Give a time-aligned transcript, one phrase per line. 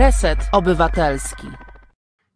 [0.00, 1.46] Reset Obywatelski.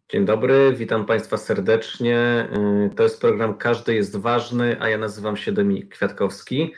[0.09, 2.47] Dzień dobry, witam Państwa serdecznie.
[2.91, 6.73] Y, to jest program Każdy jest ważny, a ja nazywam się Dominik Kwiatkowski.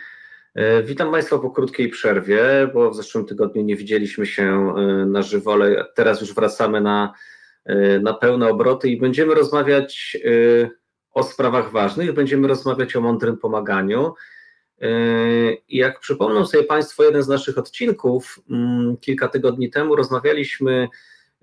[0.57, 2.41] Y, witam Państwa po krótkiej przerwie,
[2.73, 7.13] bo w zeszłym tygodniu nie widzieliśmy się y, na żywo, ale teraz już wracamy na,
[8.01, 10.17] na pełne obroty i będziemy rozmawiać
[11.11, 14.13] o sprawach ważnych, będziemy rozmawiać o mądrym pomaganiu.
[15.69, 20.87] Jak przypomną sobie Państwo jeden z naszych odcinków, mm, kilka tygodni temu rozmawialiśmy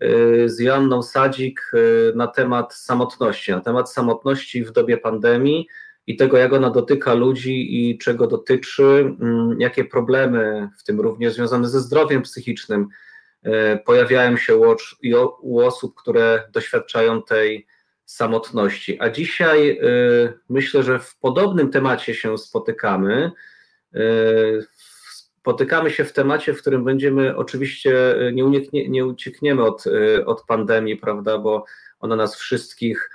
[0.03, 5.69] y, z Joanną Sadzik y, na temat samotności, na temat samotności w dobie pandemii
[6.07, 11.35] i tego, jak ona dotyka ludzi i czego dotyczy, mm, jakie problemy, w tym również
[11.35, 12.89] związane ze zdrowiem psychicznym,
[13.47, 13.51] y,
[13.85, 14.57] pojawiają się
[15.41, 17.67] u osób, które doświadczają tej
[18.15, 19.01] samotności.
[19.01, 23.33] A dzisiaj y, myślę, że w podobnym temacie się spotykamy.
[23.97, 24.67] Y,
[25.41, 27.95] spotykamy się w temacie, w którym będziemy oczywiście
[28.33, 31.65] nie, uniknie, nie uciekniemy od, y, od pandemii, prawda, bo
[32.01, 33.11] ona nas wszystkich,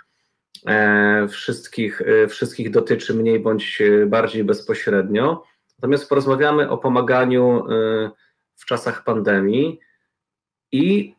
[0.68, 5.44] e, wszystkich, wszystkich dotyczy mniej bądź bardziej bezpośrednio.
[5.78, 7.66] Natomiast porozmawiamy o pomaganiu
[8.56, 9.80] w czasach pandemii
[10.72, 11.16] i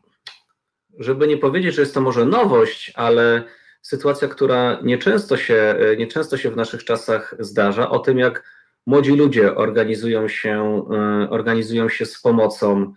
[0.99, 3.43] żeby nie powiedzieć, że jest to może nowość, ale
[3.81, 8.43] sytuacja, która nieczęsto się, e, nieczęsto się w naszych czasach zdarza, o tym, jak
[8.85, 12.93] młodzi ludzie organizują się, e, organizują się z pomocą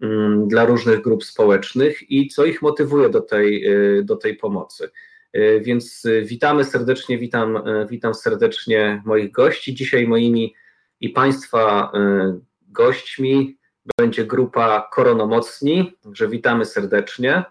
[0.00, 4.90] mm, dla różnych grup społecznych i co ich motywuje do tej, e, do tej pomocy.
[5.60, 9.74] Więc witamy serdecznie, witam, witam serdecznie moich gości.
[9.74, 10.54] Dzisiaj moimi
[11.00, 11.92] i Państwa
[12.62, 13.58] gośćmi
[13.98, 17.44] będzie grupa Koronomocni, także witamy serdecznie.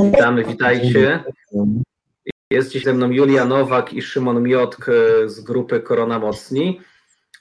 [0.00, 1.24] Witamy, witajcie.
[2.50, 6.80] Jest dziś ze mną Julia Nowak i Szymon Miotk e, z grupy Korona Mocni.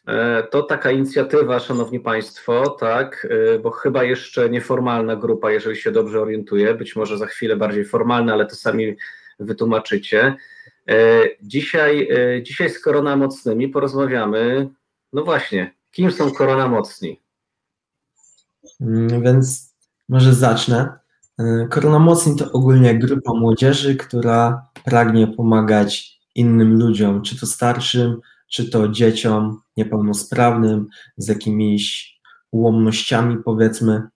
[0.08, 5.92] E, to taka inicjatywa, szanowni państwo, tak, e, bo chyba jeszcze nieformalna grupa, jeżeli się
[5.92, 8.96] dobrze orientuję, być może za chwilę bardziej formalna, ale to sami
[9.40, 10.36] wytłumaczycie.
[11.42, 12.10] Dzisiaj,
[12.44, 14.70] dzisiaj z Korona Mocnymi porozmawiamy,
[15.14, 17.22] no właśnie, kim są Korona Mocni?
[18.82, 19.76] Mm, więc
[20.10, 21.01] może zacznę.
[21.42, 28.22] E, Korona Mocni to ogólnie grupa młodzieży, która pragnie pomagać innym ludziom, czy to starszym,
[28.48, 30.88] czy to dzieciom niepełnosprawnym,
[31.18, 32.16] z jakimiś
[32.52, 34.08] ułomnościami, powiedzmy.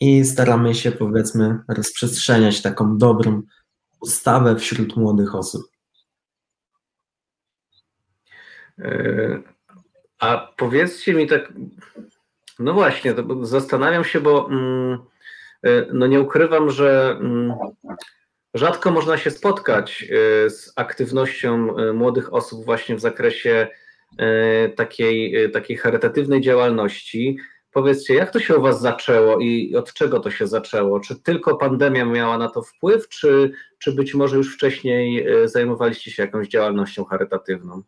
[0.00, 3.42] I staramy się, powiedzmy, rozprzestrzeniać taką dobrą
[4.00, 5.62] postawę wśród młodych osób.
[8.78, 9.42] E,
[10.18, 11.52] a powiedzcie mi tak,
[12.58, 14.48] no właśnie, zastanawiam się, bo.
[14.50, 15.13] Mm,
[15.92, 17.54] no nie ukrywam, że mm,
[18.54, 23.68] rzadko można się spotkać e, z aktywnością e, młodych osób właśnie w zakresie
[24.76, 27.38] takiej, takiej charytatywnej działalności.
[27.72, 31.00] Powiedzcie, jak to się u Was zaczęło i od czego to się zaczęło?
[31.00, 36.22] Czy tylko pandemia miała na to wpływ, czy, czy być może już wcześniej zajmowaliście się
[36.22, 37.82] jakąś działalnością charytatywną?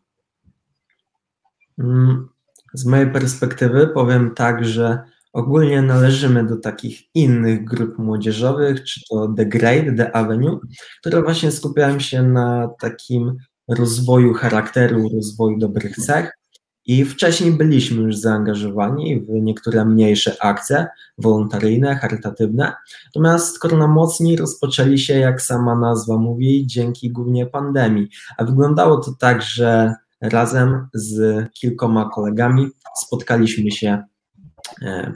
[1.79, 2.29] Mm,
[2.73, 9.33] z mojej perspektywy powiem tak, że Ogólnie należymy do takich innych grup młodzieżowych, czy to
[9.37, 10.59] The Great, The Avenue,
[10.99, 16.37] które właśnie skupiają się na takim rozwoju charakteru, rozwoju dobrych cech.
[16.85, 22.73] I wcześniej byliśmy już zaangażowani w niektóre mniejsze akcje wolontaryjne, charytatywne.
[23.05, 28.09] Natomiast Korona Mocni rozpoczęli się, jak sama nazwa mówi, dzięki głównie pandemii.
[28.37, 32.67] A wyglądało to tak, że razem z kilkoma kolegami
[32.97, 34.03] spotkaliśmy się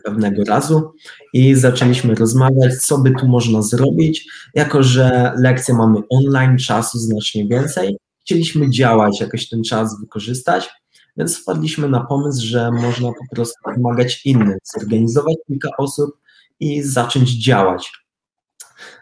[0.04, 0.94] pewnego razu
[1.34, 4.30] i zaczęliśmy rozmawiać, co by tu można zrobić.
[4.54, 10.70] Jako, że lekcje mamy online, czasu znacznie więcej, chcieliśmy działać, jakoś ten czas wykorzystać,
[11.18, 16.12] więc wpadliśmy na pomysł, że można po prostu pomagać innym, zorganizować kilka osób
[16.60, 17.92] i zacząć działać.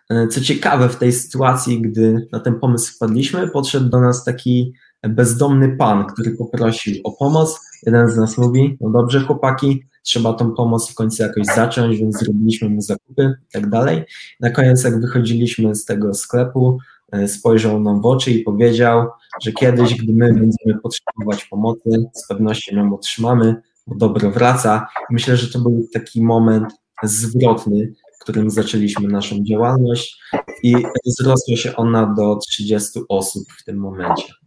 [0.10, 4.74] E, co ciekawe, w tej sytuacji, gdy na ten pomysł wpadliśmy, podszedł do nas taki
[5.04, 7.60] bezdomny pan, który poprosił o pomoc.
[7.86, 12.20] Jeden z nas mówi: No dobrze, chłopaki, trzeba tą pomoc w końcu jakoś zacząć, więc
[12.20, 14.04] zrobiliśmy mu zakupy i tak dalej.
[14.40, 16.78] Na koniec, jak wychodziliśmy z tego sklepu,
[17.12, 19.08] e, spojrzał nam w oczy i powiedział,
[19.42, 23.56] że kiedyś, gdy my będziemy potrzebować pomocy, z pewnością ją otrzymamy,
[23.88, 24.88] bo dobro wraca.
[25.12, 26.74] Myślę, że to był taki moment
[27.04, 30.22] zwrotny, w którym zaczęliśmy naszą działalność
[30.64, 30.76] i
[31.06, 34.39] wzrosła się ona do 30 osób w tym momencie.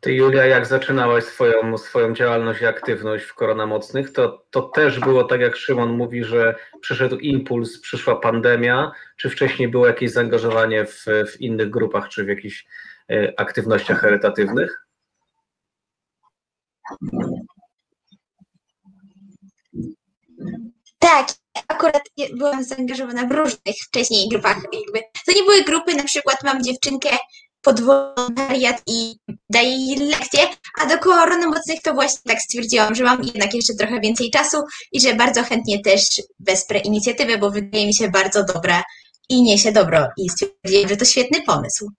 [0.00, 5.00] Ty, Julia, jak zaczynałaś swoją, swoją działalność i aktywność w Korona Mocnych, to, to też
[5.00, 10.84] było tak, jak Szymon mówi, że przyszedł impuls, przyszła pandemia, czy wcześniej było jakieś zaangażowanie
[10.84, 12.66] w, w innych grupach, czy w jakichś
[13.10, 14.86] e, aktywnościach charytatywnych?
[20.98, 21.28] Tak,
[21.68, 22.02] akurat
[22.34, 24.56] byłam zaangażowana w różnych wcześniej grupach.
[24.56, 25.00] Jakby.
[25.26, 27.08] To nie były grupy, na przykład mam dziewczynkę
[27.62, 29.16] pod wolontariat i
[29.50, 30.40] daję jej lekcje,
[30.80, 34.56] a do korony mocnych to właśnie tak stwierdziłam, że mam jednak jeszcze trochę więcej czasu
[34.92, 36.00] i że bardzo chętnie też
[36.40, 38.82] wesprę inicjatywę, bo wydaje mi się bardzo dobra
[39.28, 41.90] i niesie dobro i stwierdziłam, że to świetny pomysł.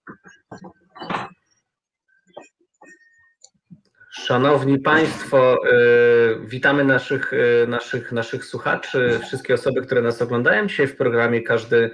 [4.12, 10.86] Szanowni Państwo, y, witamy naszych, y, naszych, naszych słuchaczy, wszystkie osoby, które nas oglądają dzisiaj
[10.86, 11.90] w programie Każdy,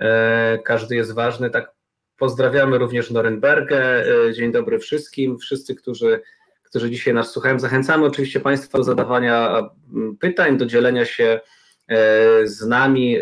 [0.00, 0.04] y,
[0.64, 1.50] każdy jest ważny.
[1.50, 1.75] Tak,
[2.18, 4.04] pozdrawiamy również Norymbergę.
[4.32, 6.20] Dzień dobry wszystkim, wszyscy, którzy,
[6.62, 7.58] którzy dzisiaj nas słuchają.
[7.58, 9.62] Zachęcamy oczywiście Państwa do zadawania
[10.20, 11.40] pytań, do dzielenia się
[12.44, 13.16] z nami,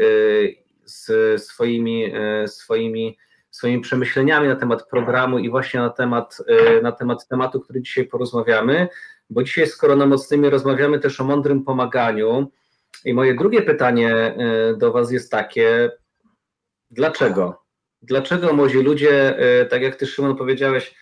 [0.84, 2.12] z swoimi,
[2.46, 3.18] swoimi
[3.50, 6.38] swoimi przemyśleniami na temat programu i właśnie na temat,
[6.82, 8.88] na temat tematu, który dzisiaj porozmawiamy,
[9.30, 12.52] bo dzisiaj z Koronamocnymi rozmawiamy też o mądrym pomaganiu.
[13.04, 14.36] I moje drugie pytanie
[14.76, 15.90] do Was jest takie:
[16.90, 17.63] dlaczego?
[18.04, 20.94] Dlaczego młodzi ludzie, y, tak jak Ty, Szymon, powiedziałeś,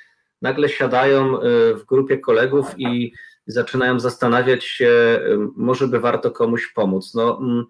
[0.43, 1.39] nagle siadają
[1.75, 3.13] w grupie kolegów i
[3.47, 5.21] zaczynają zastanawiać się,
[5.57, 7.15] może by warto komuś pomóc?
[7.15, 7.65] No, mm,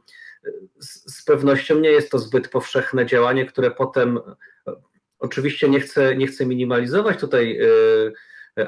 [0.80, 4.20] z pewnością nie jest to zbyt powszechne działanie, które potem
[5.22, 7.60] Oczywiście nie chcę, nie chcę minimalizować tutaj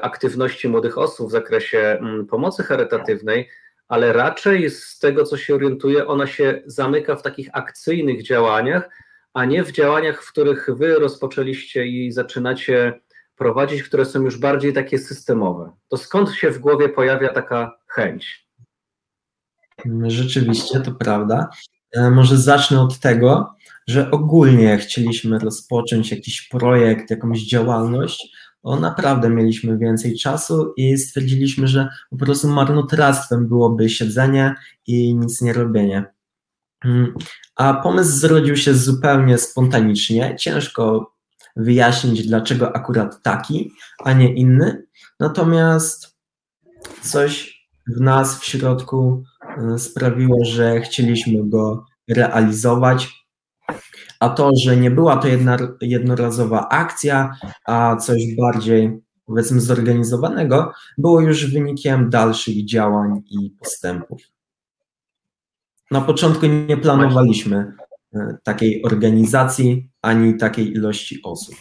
[0.01, 3.49] aktywności młodych osób w zakresie mm, pomocy charytatywnej,
[3.87, 8.89] ale raczej z tego, co się orientuje, ona się zamyka w takich akcyjnych działaniach,
[9.35, 13.01] a nie w działaniach, w których wy rozpoczęliście i zaczynacie
[13.35, 15.71] prowadzić, które są już bardziej takie systemowe.
[15.87, 18.47] To skąd się w głowie pojawia taka chęć?
[20.07, 21.49] Rzeczywiście, to prawda.
[21.91, 23.53] E, może zacznę od tego,
[23.87, 31.67] że ogólnie chcieliśmy rozpocząć jakiś projekt, jakąś działalność, bo naprawdę mieliśmy więcej czasu i stwierdziliśmy,
[31.67, 34.55] że po prostu marnotrawstwem byłoby siedzenie
[34.87, 36.14] i nic nie robienie.
[36.85, 37.13] Mm,
[37.55, 40.35] a pomysł zrodził się zupełnie spontanicznie.
[40.39, 41.13] Ciężko
[41.55, 43.71] wyjaśnić, dlaczego akurat taki,
[44.03, 44.85] a nie inny.
[45.19, 46.17] Natomiast
[47.01, 47.55] coś
[47.97, 49.23] w nas w środku
[49.75, 53.25] y, sprawiło, że chcieliśmy go realizować
[54.19, 57.35] a to, że nie była to jedna, jednorazowa akcja,
[57.65, 64.34] a coś bardziej powiedzmy zorganizowanego, było już wynikiem dalszych działań i postępów.
[65.91, 67.73] Na początku nie planowaliśmy
[68.15, 71.55] e, takiej organizacji ani takiej ilości osób.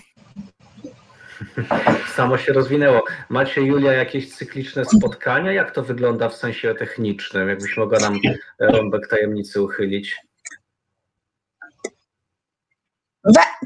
[2.17, 3.05] Samo się rozwinęło.
[3.29, 5.53] Macie, Julia, jakieś cykliczne spotkania?
[5.53, 7.49] Jak to wygląda w sensie technicznym?
[7.49, 8.19] Jakbyś mogła nam
[8.61, 10.17] rąbek tajemnicy uchylić?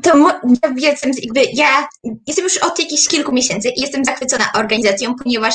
[0.03, 0.39] to
[0.77, 1.89] ja jestem, jakby, ja
[2.27, 5.55] jestem już od jakichś kilku miesięcy i jestem zachwycona organizacją, ponieważ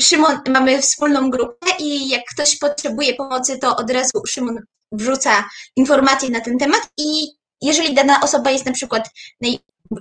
[0.00, 4.58] Szymon, mamy wspólną grupę i jak ktoś potrzebuje pomocy, to od razu Szymon
[4.92, 5.44] wrzuca
[5.76, 7.26] informacje na ten temat i
[7.62, 9.08] jeżeli dana osoba jest na przykład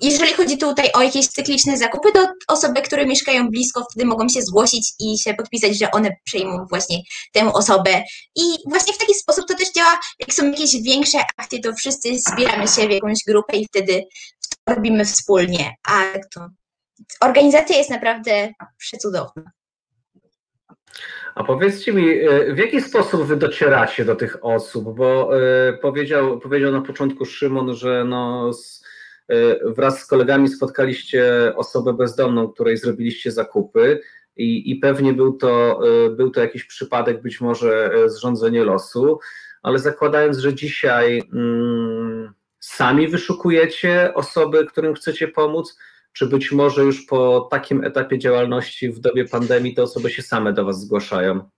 [0.02, 4.42] jeżeli chodzi tutaj o jakieś cykliczne zakupy, to osoby, które mieszkają blisko, wtedy mogą się
[4.42, 6.98] zgłosić i się podpisać, że one przejmą właśnie
[7.34, 8.04] tę osobę.
[8.36, 12.10] I właśnie w taki sposób to też działa, jak są jakieś większe akcje, to wszyscy
[12.20, 14.04] zbieramy się w jakąś grupę i wtedy
[14.50, 15.72] to robimy wspólnie.
[15.88, 16.04] A
[16.34, 16.48] to
[17.22, 19.44] organizacja jest naprawdę przecudowna.
[21.35, 24.95] A powiedzcie mi, e, w jaki sposób wy docieracie do tych osób?
[24.95, 28.52] Bo e, powiedział, powiedział na początku Szymon, że no,
[29.30, 34.02] E, wraz z kolegami spotkaliście osobę bezdomną, której zrobiliście zakupy
[34.38, 35.80] i, i pewnie był to,
[36.16, 39.19] był to jakiś przypadek, być może zrządzenie losu,
[39.62, 45.78] ale zakładając, że dzisiaj mm, sami wyszukujecie osoby, którym chcecie pomóc,
[46.14, 50.54] czy być może już po takim etapie działalności w dobie pandemii te osoby się same
[50.54, 51.50] do Was zgłaszają?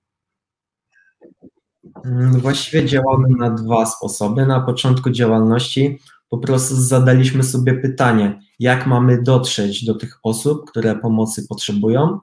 [2.05, 4.45] Mm, właściwie działamy na dwa sposoby.
[4.45, 10.95] Na początku działalności po prostu zadaliśmy sobie pytanie, jak mamy dotrzeć do tych osób, które
[10.95, 12.19] pomocy potrzebują,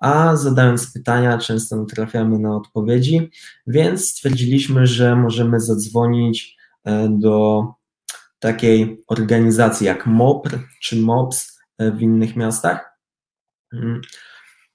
[0.00, 3.30] a zadając pytania, często trafiamy na odpowiedzi,
[3.66, 7.64] więc stwierdziliśmy, że możemy zadzwonić e, do
[8.38, 12.98] takiej organizacji jak MOPR czy MOPS w innych miastach.
[13.72, 14.00] Mm.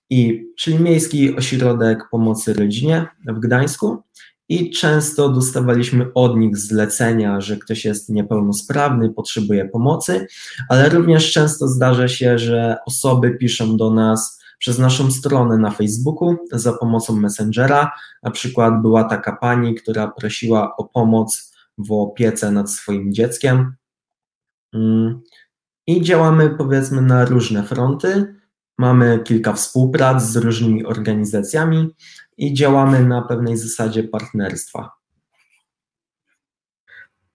[0.10, 4.04] I, czyli Miejski Ośrodek Pomocy Rodzinie w Gdańsku
[4.50, 10.28] i często dostawaliśmy od nich zlecenia, że ktoś jest niepełnosprawny, potrzebuje pomocy,
[10.70, 16.38] ale również często zdarza się, że osoby piszą do nas przez naszą stronę na Facebooku
[16.52, 17.92] za pomocą Messengera.
[18.24, 23.76] Na przykład była taka pani, która prosiła o pomoc w opiece nad swoim dzieckiem.
[25.88, 28.36] I działamy powiedzmy na różne fronty.
[28.78, 31.96] Mamy kilka współprac z różnymi organizacjami
[32.38, 34.92] i działamy na pewnej zasadzie partnerstwa.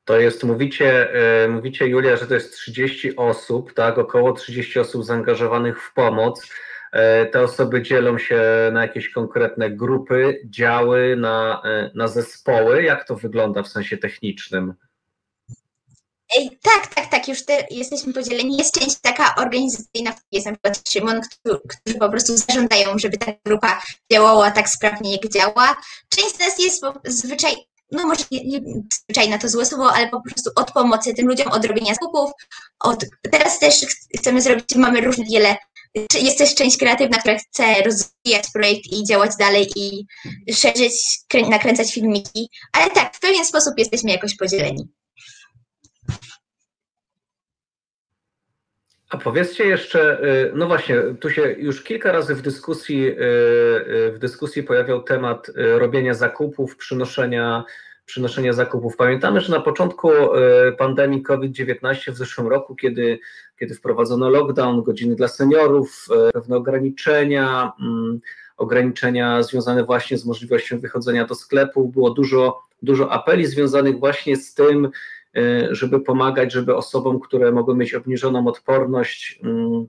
[0.04, 5.04] To jest, mówicie, e, mówicie Julia, że to jest 30 osób, tak, około 30 osób
[5.04, 6.50] zaangażowanych w pomoc.
[6.92, 8.40] E, te osoby dzielą się
[8.72, 12.82] na jakieś konkretne grupy, działy, na, e, na zespoły.
[12.82, 14.74] Jak to wygląda w sensie technicznym?
[16.36, 18.56] Ej, tak, tak, tak, już te, jesteśmy podzieleni.
[18.56, 23.32] Jest część taka organizacyjna, jest na przykład Szymon, którzy, którzy po prostu zażądają, żeby ta
[23.44, 25.76] grupa działała tak sprawnie, jak działa.
[26.08, 27.56] Część z nas jest zwyczaj,
[27.92, 28.60] no może nie, nie
[29.02, 32.30] zwyczajna to złe słowo, ale po prostu od pomocy tym ludziom, od robienia skupów.
[32.80, 33.74] Od, teraz też
[34.18, 35.56] chcemy zrobić, mamy różne wiele
[36.20, 40.06] jest też część kreatywna, która chce rozwijać projekt i działać dalej i
[40.52, 44.88] szerzyć, nakręcać filmiki, ale tak, w pewien sposób jesteśmy jakoś podzieleni.
[49.10, 54.12] A powiedzcie jeszcze, y, no właśnie, tu się już kilka razy w dyskusji, y, y,
[54.12, 57.64] w dyskusji pojawiał temat robienia zakupów, przynoszenia,
[58.06, 58.96] przynoszenia zakupów.
[58.96, 60.10] Pamiętamy, że na początku
[60.78, 63.18] pandemii COVID-19 w zeszłym roku, kiedy,
[63.58, 68.20] kiedy wprowadzono lockdown, godziny dla seniorów, pewne ograniczenia, mm,
[68.56, 74.54] ograniczenia związane właśnie z możliwością wychodzenia do sklepu, było dużo, dużo apeli związanych właśnie z
[74.54, 74.90] tym,
[75.70, 79.86] żeby pomagać, żeby osobom, które mogą mieć obniżoną odporność, mm,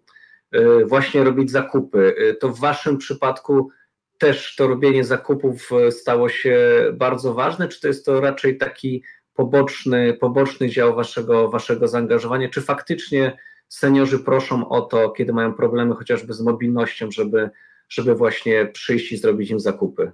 [0.52, 2.16] e, właśnie robić zakupy.
[2.18, 3.70] E, to w Waszym przypadku
[4.18, 6.60] też to robienie zakupów stało się
[6.94, 12.50] bardzo ważne, czy to jest to raczej taki poboczny, poboczny dział waszego, waszego zaangażowania?
[12.50, 13.38] Czy faktycznie
[13.70, 17.50] seniorzy proszą o to, kiedy mają problemy chociażby z mobilnością, żeby,
[17.90, 20.12] żeby właśnie przyjść i zrobić im zakupy?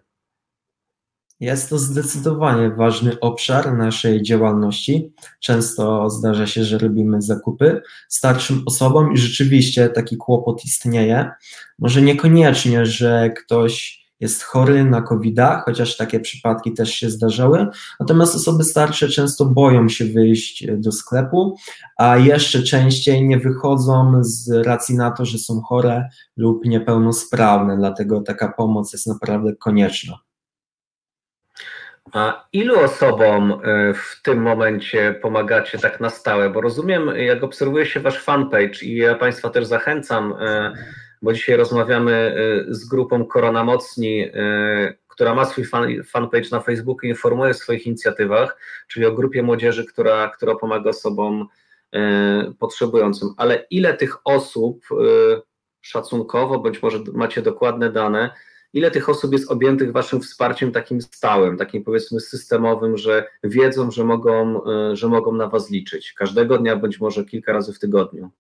[1.44, 5.14] Jest to zdecydowanie ważny obszar naszej działalności.
[5.40, 11.32] Często zdarza się, że robimy zakupy starszym osobom i rzeczywiście taki kłopot istnieje.
[11.80, 17.68] Może niekoniecznie, że ktoś jest chory na covid chociaż takie przypadki też się zdarzały.
[18.00, 21.56] Natomiast osoby starsze często boją się wyjść do sklepu,
[21.98, 28.22] a jeszcze częściej nie wychodzą z racji na to, że są chore lub niepełnosprawne, dlatego
[28.22, 30.20] taka pomoc jest naprawdę konieczna.
[32.12, 36.50] A ilu osobom e, w tym momencie pomagacie tak na stałe?
[36.50, 40.74] Bo rozumiem, jak obserwuje się wasz fanpage i ja Państwa też zachęcam, e,
[41.22, 44.32] bo dzisiaj rozmawiamy e, z grupą Korona Mocni,
[45.08, 48.58] która ma swój fan, fanpage na Facebooku i informuje o swoich inicjatywach,
[48.88, 51.48] czyli o grupie młodzieży, która, która pomaga osobom
[52.60, 53.30] potrzebującym.
[53.38, 54.86] Ale ile tych osób
[55.82, 58.30] szacunkowo, bądź może macie dokładne dane,
[58.74, 64.04] ile tych osób jest objętych waszym wsparciem takim stałym, takim powiedzmy systemowym, że wiedzą, że
[64.04, 68.32] mogą, e, że mogą na was liczyć każdego dnia, bądź może kilka razy w tygodniu?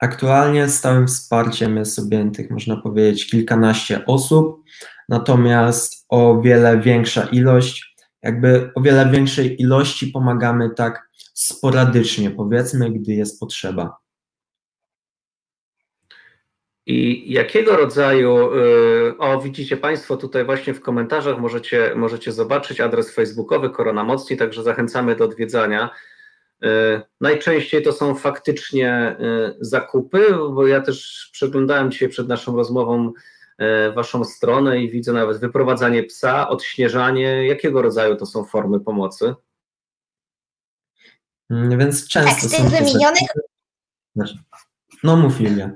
[0.00, 4.62] Aktualnie stałym wsparciem jest objętych, można powiedzieć, kilkanaście osób,
[5.08, 13.12] natomiast o wiele większa ilość, jakby o wiele większej ilości pomagamy tak sporadycznie, powiedzmy, gdy
[13.12, 13.98] jest potrzeba.
[16.88, 23.14] I jakiego rodzaju, y, o widzicie Państwo tutaj właśnie w komentarzach, możecie, możecie zobaczyć adres
[23.14, 25.90] facebookowy Korona Mocni, także zachęcamy do odwiedzania.
[26.64, 26.68] Y,
[27.20, 33.12] najczęściej to są faktycznie y, zakupy, bo ja też przeglądałem dzisiaj przed naszą rozmową
[33.94, 37.46] Waszą stronę i widzę nawet wyprowadzanie psa, odśnieżanie.
[37.46, 39.34] Jakiego rodzaju to są formy pomocy?
[41.50, 42.30] Mm, więc często.
[42.30, 43.28] Tak, z tych wymienionych.
[45.02, 45.70] No mów Julia.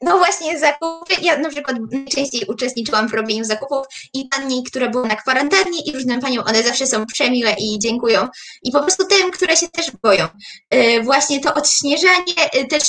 [0.00, 5.08] No właśnie zakupy, ja na przykład najczęściej uczestniczyłam w robieniu zakupów i pani, które były
[5.08, 8.28] na kwarantannie i różnym paniom, one zawsze są przemiłe i dziękują.
[8.62, 10.28] I po prostu tym, które się też boją.
[10.70, 12.82] Yy, właśnie to odśnieżanie, yy, też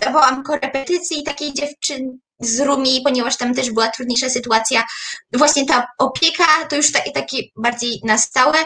[0.00, 4.84] dawałam korepetycji takiej dziewczyny z Rumi, ponieważ tam też była trudniejsza sytuacja.
[5.32, 8.58] Właśnie ta opieka to już takie, takie bardziej na stałe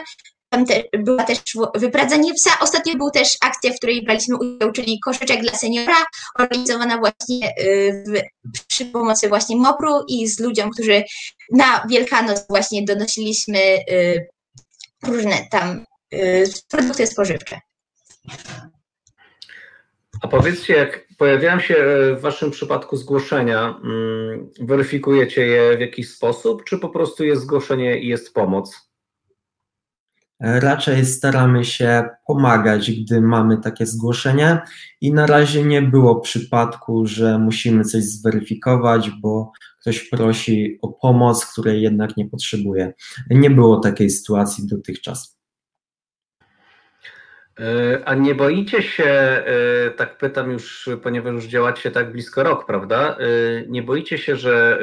[0.49, 1.39] tam te, była też
[1.75, 2.51] wypradzenie psa.
[2.61, 5.97] Ostatnio był też akcja, w której braliśmy udział, czyli koszyczek dla seniora,
[6.39, 8.05] organizowana właśnie y,
[8.55, 11.03] w, przy pomocy właśnie MOPR-u i z ludziom, którzy
[11.53, 13.59] na Wielkanoc właśnie donosiliśmy
[13.91, 14.27] y,
[15.07, 17.61] różne tam y, produkty spożywcze.
[20.23, 21.75] A powiedzcie, jak pojawiają się
[22.17, 27.99] w Waszym przypadku zgłoszenia, mm, weryfikujecie je w jakiś sposób, czy po prostu jest zgłoszenie
[27.99, 28.88] i jest pomoc?
[30.41, 34.61] Raczej staramy się pomagać, gdy mamy takie zgłoszenie
[35.01, 41.47] i na razie nie było przypadku, że musimy coś zweryfikować, bo ktoś prosi o pomoc,
[41.47, 42.93] której jednak nie potrzebuje.
[43.31, 45.39] Nie było takiej sytuacji dotychczas.
[47.61, 49.45] E, a nie boicie się, e,
[49.97, 53.17] tak pytam już, ponieważ już działacie tak blisko rok, prawda?
[53.17, 53.27] E,
[53.69, 54.79] nie boicie się, że,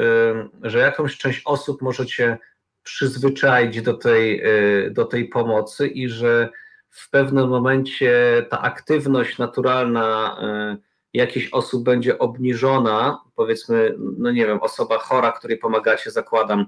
[0.64, 2.38] że jakąś część osób możecie
[2.86, 4.44] przyzwyczaić do tej,
[4.92, 6.50] do tej pomocy i że
[6.90, 10.38] w pewnym momencie ta aktywność naturalna
[11.14, 16.66] jakichś osób będzie obniżona, powiedzmy, no nie wiem, osoba chora, której pomagacie, zakładam,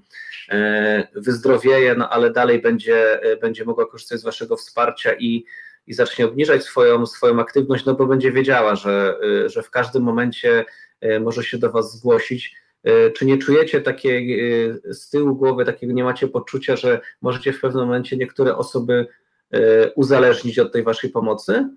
[1.16, 5.46] wyzdrowieje, no ale dalej będzie, będzie mogła korzystać z waszego wsparcia i
[5.88, 10.66] i zacznie obniżać swoją, swoją aktywność, no bo będzie wiedziała, że, że w każdym momencie
[11.22, 12.56] może się do Was zgłosić.
[12.88, 14.39] Y, czy nie czujecie takiej
[14.84, 19.08] z tyłu głowy, takiego nie macie poczucia, że możecie w pewnym momencie niektóre osoby
[19.96, 21.70] uzależnić od tej Waszej pomocy?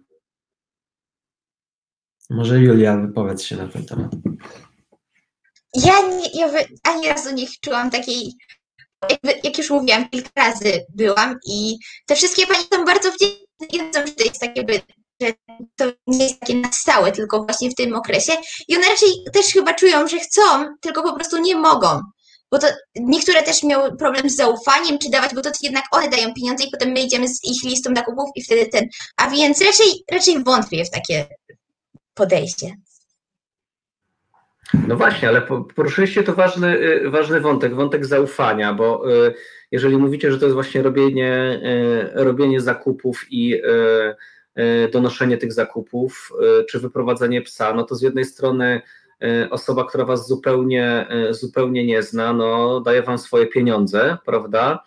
[2.31, 4.11] Może Julia wypowiedz się na ten temat.
[5.75, 8.33] Ja, nie, ja ani razu nie czułam takiej
[9.11, 14.07] jakby, jak już mówiłam, kilka razy byłam i te wszystkie panie są bardzo wdzięczne wiedzą,
[14.07, 14.65] że to jest takie,
[15.21, 15.33] że
[15.77, 18.33] to nie jest takie na stałe, tylko właśnie w tym okresie.
[18.69, 20.43] I one raczej też chyba czują, że chcą,
[20.81, 22.01] tylko po prostu nie mogą.
[22.51, 26.35] Bo to niektóre też miały problem z zaufaniem, czy dawać, bo to jednak one dają
[26.35, 28.85] pieniądze i potem my idziemy z ich listą nakupów i wtedy ten.
[29.17, 31.27] A więc raczej, raczej wątpię w takie
[32.15, 32.77] podejście.
[34.89, 35.43] No właśnie, ale
[35.77, 39.35] poruszyliście to ważny, y, ważny wątek, wątek zaufania, bo y,
[39.71, 41.61] jeżeli mówicie, że to jest właśnie robienie,
[42.17, 43.63] y, robienie zakupów i
[44.93, 46.33] donoszenie tych zakupów,
[46.69, 48.81] czy wyprowadzenie psa, no to z jednej strony
[49.51, 54.83] osoba, która was zupełnie, zupełnie nie zna, no daje wam swoje pieniądze, prawda?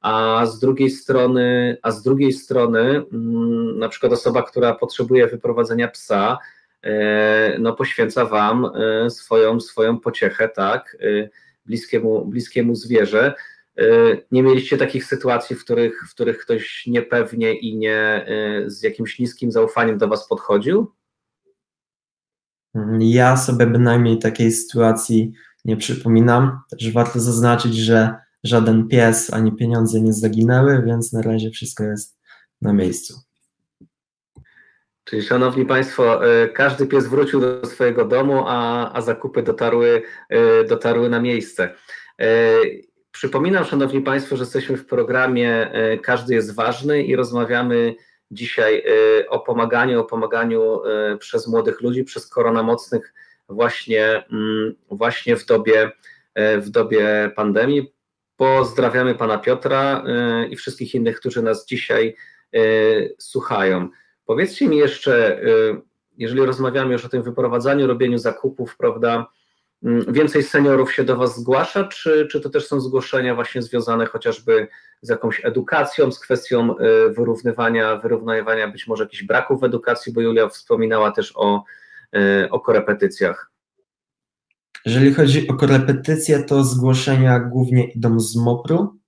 [0.00, 5.88] A z drugiej strony, a z drugiej strony, mm, na przykład osoba, która potrzebuje wyprowadzenia
[5.88, 6.38] psa,
[6.82, 11.28] E, no, poświęca Wam e, swoją, swoją pociechę, tak, e,
[11.66, 13.34] bliskiemu, bliskiemu zwierzę.
[14.30, 18.26] Nie mieliście takich sytuacji, w których, w których ktoś niepewnie i nie
[18.66, 20.92] z jakimś niskim zaufaniem do Was podchodził?
[22.98, 25.32] Ja sobie bynajmniej takiej sytuacji
[25.64, 26.60] nie przypominam.
[26.70, 32.18] Też warto zaznaczyć, że żaden pies ani pieniądze nie zaginęły, więc na razie wszystko jest
[32.62, 33.14] na miejscu.
[35.04, 40.64] Czyli szanowni Państwo, e, każdy pies wrócił do swojego domu, a, a zakupy dotarły, e,
[40.64, 41.74] dotarły na miejsce.
[43.08, 47.94] E, przypominam, Szanowni Państwo, że jesteśmy w programie Każdy jest ważny i rozmawiamy
[48.30, 48.84] dzisiaj
[49.28, 50.80] o pomaganiu, o pomaganiu
[51.18, 53.14] przez młodych ludzi, przez koronamocnych
[53.48, 55.90] właśnie, mm, właśnie w dobie,
[56.58, 57.92] w dobie pandemii.
[58.36, 60.04] Pozdrawiamy Pana Piotra
[60.50, 62.16] i wszystkich innych, którzy nas dzisiaj
[63.18, 63.88] słuchają.
[64.24, 65.40] Powiedzcie mi jeszcze,
[66.16, 69.26] jeżeli rozmawiamy już o tym wyprowadzaniu, robieniu zakupów, prawda,
[70.08, 74.68] więcej seniorów się do Was zgłasza, czy, czy to też są zgłoszenia właśnie związane chociażby
[75.02, 80.20] z jakąś edukacją, z kwestią y, wyrównywania, wyrównywania być może jakichś braków w edukacji, bo
[80.20, 81.64] Julia wspominała też o,
[82.16, 83.50] y, o korepetycjach.
[84.86, 88.98] Jeżeli chodzi o korepetycje, to zgłoszenia głównie idą z MOPR-u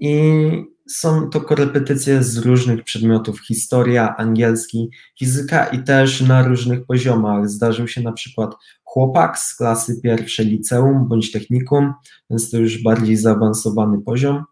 [0.00, 7.48] i są to korepetycje z różnych przedmiotów, historia, angielski, fizyka i też na różnych poziomach.
[7.48, 11.92] Zdarzył się na przykład chłopak z klasy pierwszej liceum bądź technikum,
[12.30, 14.44] więc to już bardziej zaawansowany poziom,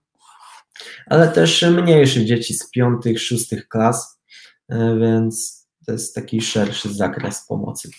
[1.06, 4.20] ale też mniejsze dzieci z piątych, szóstych klas,
[4.68, 7.90] e, więc to jest taki szerszy zakres pomocy.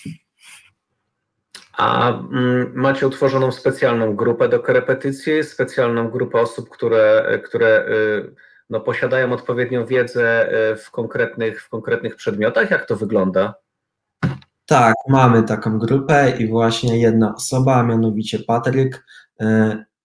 [1.81, 8.35] A mm, macie utworzoną specjalną grupę do korepetycji, specjalną grupę osób, które, które y,
[8.69, 12.71] no, posiadają odpowiednią wiedzę y, w konkretnych, w konkretnych przedmiotach?
[12.71, 13.53] Jak to wygląda?
[14.65, 19.05] Tak, mamy taką grupę i właśnie jedna osoba, a mianowicie Patryk,
[19.41, 19.45] y,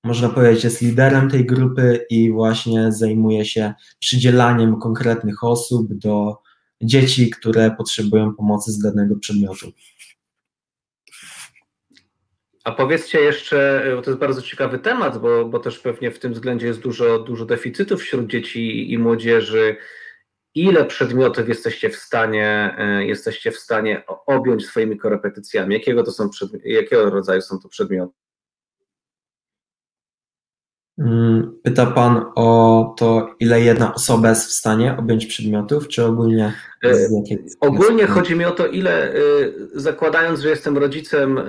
[0.05, 6.39] można powiedzieć, jest liderem tej grupy i właśnie zajmuje się przydzielaniem konkretnych osób do
[6.83, 9.67] dzieci, które potrzebują pomocy z danego przedmiotu.
[12.67, 16.33] A powiedzcie jeszcze, bo to jest bardzo ciekawy temat, bo, bo też pewnie w tym
[16.33, 19.77] względzie jest dużo, dużo deficytów wśród dzieci i młodzieży.
[20.55, 25.75] Ile przedmiotów jesteście w stanie, e, jesteście w stanie objąć swoimi korepetycjami?
[25.75, 26.31] Jakiego, to są
[26.65, 28.26] jakiego rodzaju są to przedmioty?
[30.99, 36.53] Mm, pyta Pan o to, ile jedna osoba jest w stanie objąć przedmiotów, czy ogólnie?
[36.85, 37.09] E,
[37.61, 39.19] ogólnie chodzi mi o to, ile, e,
[39.75, 41.45] zakładając, że jestem rodzicem e,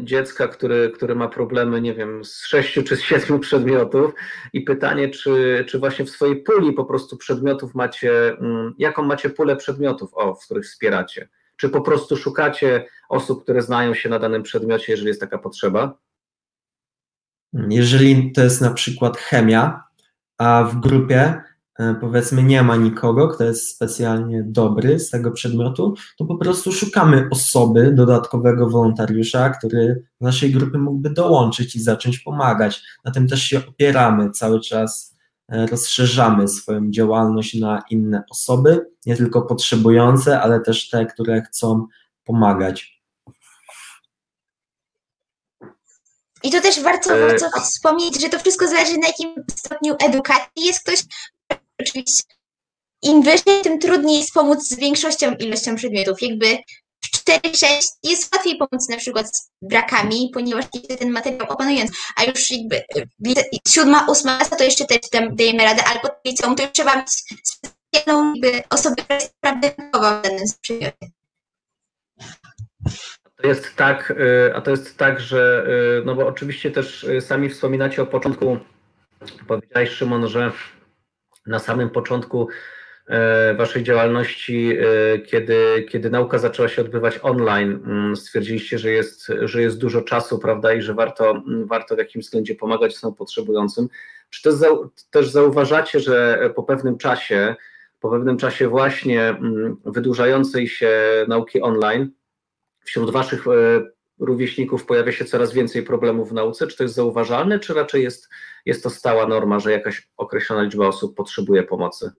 [0.00, 4.14] dziecka, który, który ma problemy, nie wiem, z sześciu czy z siedmiu przedmiotów
[4.52, 9.30] i pytanie, czy, czy właśnie w swojej puli po prostu przedmiotów macie, mm, jaką macie
[9.30, 11.28] pulę przedmiotów, o, w których wspieracie?
[11.56, 15.98] Czy po prostu szukacie osób, które znają się na danym przedmiocie, jeżeli jest taka potrzeba?
[17.52, 19.84] Jeżeli to jest na przykład chemia,
[20.38, 21.42] a w grupie
[21.78, 26.72] e, powiedzmy nie ma nikogo, kto jest specjalnie dobry z tego przedmiotu, to po prostu
[26.72, 32.82] szukamy osoby, dodatkowego wolontariusza, który do naszej grupy mógłby dołączyć i zacząć pomagać.
[33.04, 35.16] Na tym też się opieramy cały czas,
[35.48, 41.86] e, rozszerzamy swoją działalność na inne osoby, nie tylko potrzebujące, ale też te, które chcą
[42.24, 42.95] pomagać.
[46.42, 50.64] I to też warto, E, warto wspomnieć, że to wszystko zależy na jakim stopniu edukacji
[50.64, 51.02] jest ktoś.
[51.80, 52.22] Oczywiście
[53.02, 56.22] im wyżej, tym trudniej jest pomóc z większością ilością przedmiotów.
[56.22, 56.58] Jakby
[57.04, 57.66] w 4-6
[58.02, 60.64] jest łatwiej pomóc na przykład z brakami, ponieważ
[60.98, 62.82] ten materiał opanujący, a już jakby
[63.26, 66.96] lice- siódma, ósma to jeszcze też tam dajemy radę, ale pod liceum to już trzeba
[66.96, 67.08] mieć
[67.44, 70.96] specjalną jakby osobę, która jest naprawdę w danym przedmiocie.
[73.36, 75.66] To jest tak, y, a to jest tak, że
[76.00, 78.58] y, no bo oczywiście też y, sami wspominacie o początku,
[79.46, 80.52] powiedziałeś Szymon, że
[81.46, 82.48] na samym początku
[83.56, 84.78] waszej działalności,
[85.26, 90.38] kiedy, kiedy nauka zaczęła się odbywać online, mm, stwierdziliście, że jest, że jest dużo czasu,
[90.38, 93.88] prawda, i że warto, mm, warto w jakimś względzie pomagać są potrzebującym.
[94.30, 94.54] Czy też,
[95.10, 97.54] też zauważacie, że po pewnym czasie,
[98.00, 100.90] po pewnym czasie właśnie mm, wydłużającej się
[101.28, 102.10] nauki online,
[102.86, 103.50] wśród waszych e,
[104.18, 106.66] rówieśników pojawia się coraz więcej problemów w nauce?
[106.66, 108.28] Czy to jest zauważalne, czy raczej jest,
[108.66, 112.10] jest to stała norma, że jakaś określona liczba osób potrzebuje pomocy?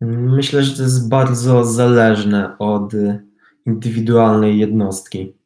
[0.00, 2.92] Myślę, że to jest bardzo zależne od
[3.66, 5.42] indywidualnej jednostki.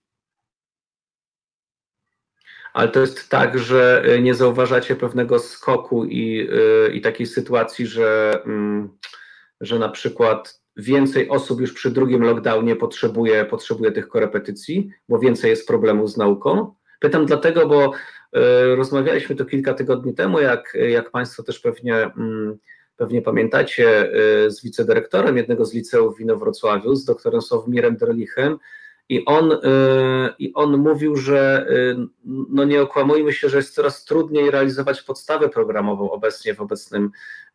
[2.76, 7.86] Ale to jest tak, że e, nie zauważacie pewnego skoku i, e, i takiej sytuacji,
[7.86, 8.98] że, mm,
[9.60, 15.50] że na przykład więcej osób już przy drugim lockdownie potrzebuje, potrzebuje tych korepetycji, bo więcej
[15.50, 16.74] jest problemów z nauką.
[17.00, 17.92] Pytam dlatego, bo
[18.32, 22.56] e, rozmawialiśmy to kilka tygodni temu, jak, jak Państwo też pewnie, mm,
[22.96, 28.58] pewnie pamiętacie, e, z wicedyrektorem jednego z liceów w Inowrocławiu, z doktorem Sławmirem Derlichem,
[29.08, 29.58] i on, y,
[30.38, 35.48] I on mówił, że y, no nie okłamujmy się, że jest coraz trudniej realizować podstawę
[35.48, 37.10] programową obecnie w obecnym,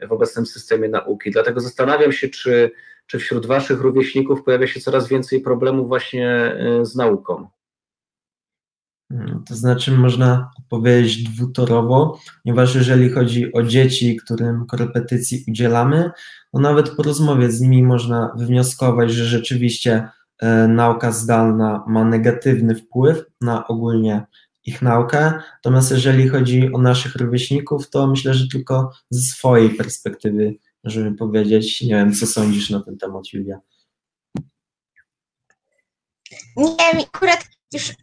[0.08, 1.32] w obecnym systemie nauki.
[1.32, 2.72] Dlatego zastanawiam się, czy,
[3.08, 7.48] czy wśród Waszych rówieśników pojawia się coraz więcej problemów właśnie y, z nauką.
[9.48, 16.12] To znaczy, można powiedzieć dwutorowo, ponieważ jeżeli chodzi o dzieci, którym korepetycji udzielamy,
[16.52, 20.10] to nawet po rozmowie z nimi można wywnioskować, że rzeczywiście
[20.68, 24.26] nauka zdalna ma negatywny wpływ na ogólnie
[24.64, 25.34] ich naukę.
[25.56, 31.82] Natomiast jeżeli chodzi o naszych rówieśników, to myślę, że tylko ze swojej perspektywy możemy powiedzieć.
[31.82, 33.60] Nie wiem, co sądzisz na ten temat, Julia.
[36.58, 37.40] Nie wiem, akurat
[37.74, 37.94] już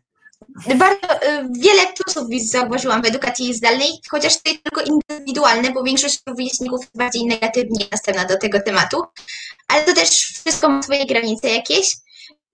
[0.66, 6.22] bardzo y, wiele plusów zauważyłam w edukacji zdalnej, chociaż to jest tylko indywidualne, bo większość
[6.26, 9.02] rówieśników bardziej negatywnie nastawiona do tego tematu,
[9.68, 11.96] ale to też wszystko ma swoje granice jakieś.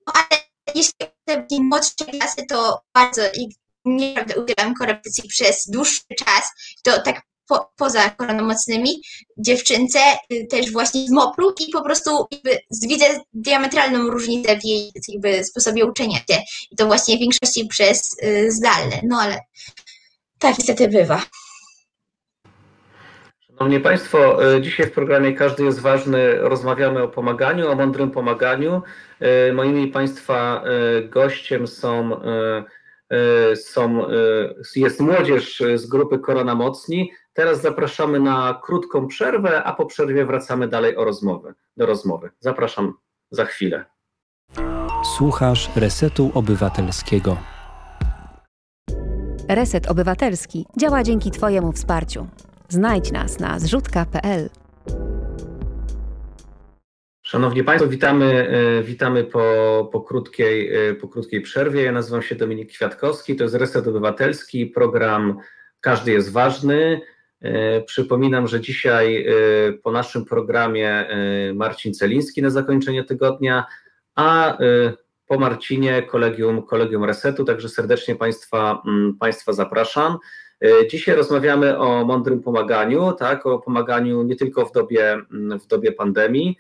[0.06, 0.40] No, ale
[0.74, 3.48] jeśli o młodsze klasy, to bardzo i
[3.84, 6.48] naprawdę udzielam korepetycji przez dłuższy czas,
[6.82, 9.02] to tak po, poza koronamocnymi,
[9.38, 9.98] dziewczynce
[10.32, 15.44] y, też właśnie z MOPR-u i po prostu jakby widzę diametralną różnicę w jej jakby
[15.44, 16.42] sposobie uczenia się.
[16.70, 19.40] I to właśnie w większości przez y, zdalne, no ale
[20.38, 21.22] tak niestety bywa.
[23.58, 28.82] Szanowni Państwo, y, dzisiaj w programie Każdy jest ważny rozmawiamy o pomaganiu, o mądrym pomaganiu.
[29.48, 30.64] Y, Moimi Państwa
[30.98, 32.20] y, gościem są,
[33.54, 34.06] są,
[34.76, 37.12] jest młodzież z grupy Korona Mocni.
[37.32, 42.30] Teraz zapraszamy na krótką przerwę, a po przerwie wracamy dalej o rozmowy, do rozmowy.
[42.40, 42.94] Zapraszam
[43.30, 43.84] za chwilę.
[45.16, 47.36] Słuchasz Resetu Obywatelskiego.
[49.48, 52.26] Reset Obywatelski działa dzięki Twojemu wsparciu.
[52.74, 54.50] Znajdź nas na zrzutka.pl.
[57.22, 58.48] Szanowni Państwo, witamy,
[58.84, 61.82] witamy po, po, krótkiej, po krótkiej przerwie.
[61.82, 65.38] Ja nazywam się Dominik Kwiatkowski, to jest Reset Obywatelski, program
[65.80, 67.00] Każdy jest ważny.
[67.86, 69.26] Przypominam, że dzisiaj
[69.82, 71.08] po naszym programie
[71.54, 73.64] Marcin Celiński na zakończenie tygodnia,
[74.14, 74.58] a
[75.26, 78.82] po Marcinie kolegium, kolegium Resetu, także serdecznie Państwa,
[79.20, 80.18] Państwa zapraszam.
[80.90, 85.18] Dzisiaj rozmawiamy o mądrym pomaganiu, tak, o pomaganiu nie tylko w dobie,
[85.62, 86.58] w dobie pandemii.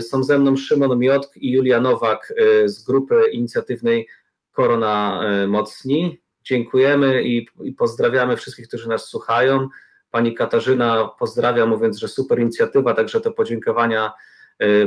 [0.00, 4.08] Są ze mną Szymon Miotk i Julia Nowak z grupy inicjatywnej
[4.52, 6.20] Korona Mocni.
[6.42, 9.68] Dziękujemy i, i pozdrawiamy wszystkich, którzy nas słuchają.
[10.10, 14.12] Pani Katarzyna pozdrawia, mówiąc, że super inicjatywa, także te podziękowania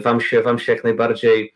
[0.03, 1.53] Wam się, wam się jak najbardziej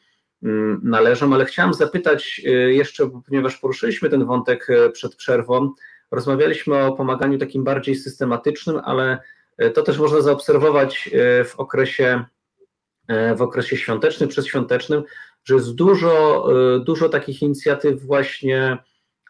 [0.83, 5.73] należą, ale chciałam zapytać jeszcze, ponieważ poruszyliśmy ten wątek przed przerwą,
[6.11, 9.19] rozmawialiśmy o pomaganiu takim bardziej systematycznym, ale
[9.73, 11.09] to też można zaobserwować
[11.45, 12.23] w okresie,
[13.37, 15.03] w okresie świątecznym, przedświątecznym,
[15.43, 16.47] że jest dużo,
[16.85, 18.77] dużo takich inicjatyw właśnie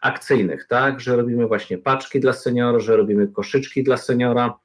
[0.02, 4.58] akcyjnych, tak, że robimy właśnie paczki dla seniora, że robimy koszyczki dla seniora.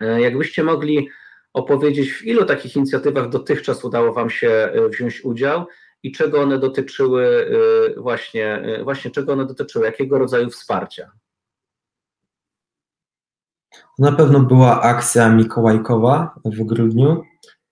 [0.00, 1.08] Jakbyście mogli
[1.52, 5.66] opowiedzieć, w ilu takich inicjatywach dotychczas udało Wam się wziąć udział
[6.02, 7.50] i czego one dotyczyły
[7.96, 11.10] właśnie, właśnie czego one dotyczyły, jakiego rodzaju wsparcia?
[13.98, 17.22] Na pewno była akcja mikołajkowa w grudniu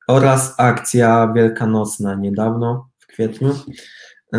[0.09, 3.51] oraz akcja wielkanocna niedawno, w kwietniu.
[4.35, 4.39] Y,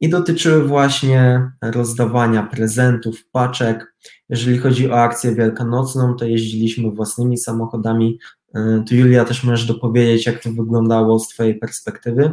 [0.00, 3.94] I dotyczyły właśnie rozdawania prezentów, paczek.
[4.28, 8.18] Jeżeli chodzi o akcję wielkanocną, to jeździliśmy własnymi samochodami
[8.54, 12.32] E, tu Julia też możesz dopowiedzieć, jak to wyglądało z Twojej perspektywy.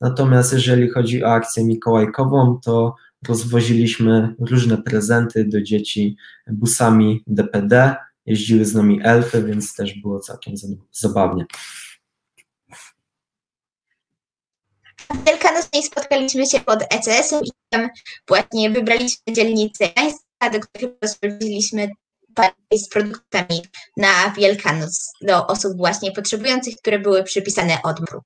[0.00, 2.94] Natomiast jeżeli chodzi o akcję mikołajkową, to
[3.28, 7.96] rozwoziliśmy różne prezenty do dzieci busami DPD,
[8.28, 10.54] jeździły z nami elfy, więc też było całkiem
[10.92, 11.46] zabawnie.
[15.14, 17.88] W Wielkanocnej spotkaliśmy się pod ECS-em i tam
[18.28, 21.88] właśnie wybraliśmy dzielnicę państwa, do których rozpoczęliśmy
[22.72, 23.62] z produktami
[23.96, 28.22] na Wielkanoc do osób właśnie potrzebujących, które były przypisane od mru.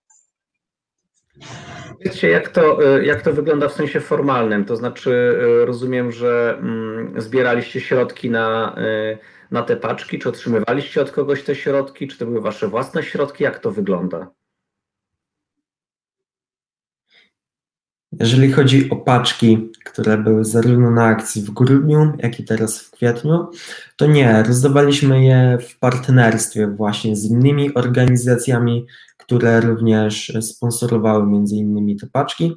[2.00, 4.64] Wiecie, jak to, y, jak to wygląda w sensie formalnym?
[4.64, 5.10] To znaczy,
[5.62, 9.18] y, rozumiem, że mm, zbieraliście środki na, y,
[9.52, 13.44] na te paczki, czy otrzymywaliście od kogoś te środki, czy to były wasze własne środki?
[13.44, 14.30] Jak to wygląda?
[18.20, 22.90] Jeżeli chodzi o paczki, które były zarówno na akcji w grudniu, jak i teraz w
[22.90, 23.50] kwietniu,
[23.96, 28.86] to nie, rozdawaliśmy je w partnerstwie właśnie z innymi organizacjami,
[29.16, 32.56] które również sponsorowały między innymi te paczki.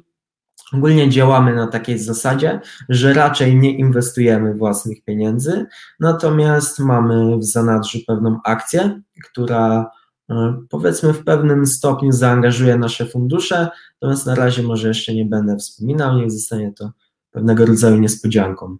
[0.72, 5.66] Ogólnie działamy na takiej zasadzie, że raczej nie inwestujemy własnych pieniędzy,
[6.00, 9.90] natomiast mamy w zanadrzu pewną akcję, która
[10.30, 13.68] E, powiedzmy w pewnym stopniu zaangażuje nasze fundusze,
[14.02, 16.90] natomiast na razie może jeszcze nie będę wspominał, niech zostanie to
[17.30, 18.76] pewnego rodzaju niespodzianką.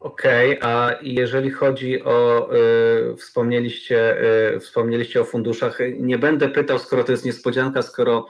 [0.00, 2.48] Okej, okay, a jeżeli chodzi o,
[3.12, 4.22] y, wspomnieliście,
[4.54, 8.26] y, wspomnieliście o funduszach, nie będę pytał, skoro to jest niespodzianka, skoro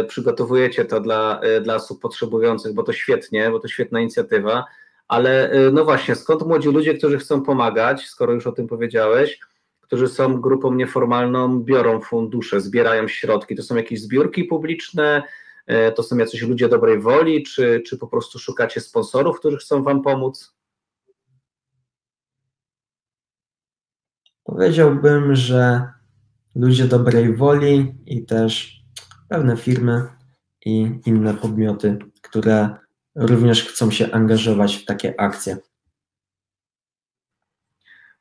[0.00, 4.64] y, przygotowujecie to dla, dla osób potrzebujących, bo to świetnie, bo to świetna inicjatywa.
[5.08, 9.38] Ale y, no właśnie, skąd młodzi ludzie, którzy chcą pomagać, skoro już o tym powiedziałeś,
[9.80, 13.56] którzy są grupą nieformalną, biorą fundusze, zbierają środki?
[13.56, 15.22] To są jakieś zbiórki publiczne,
[15.70, 19.82] y, to są jacyś ludzie dobrej woli, czy, czy po prostu szukacie sponsorów, którzy chcą
[19.82, 20.54] Wam pomóc?
[24.44, 25.88] Powiedziałbym, że
[26.54, 28.80] ludzie dobrej woli i też
[29.28, 30.02] pewne firmy
[30.64, 32.68] i inne podmioty, które
[33.14, 35.56] również chcą się angażować w takie akcje.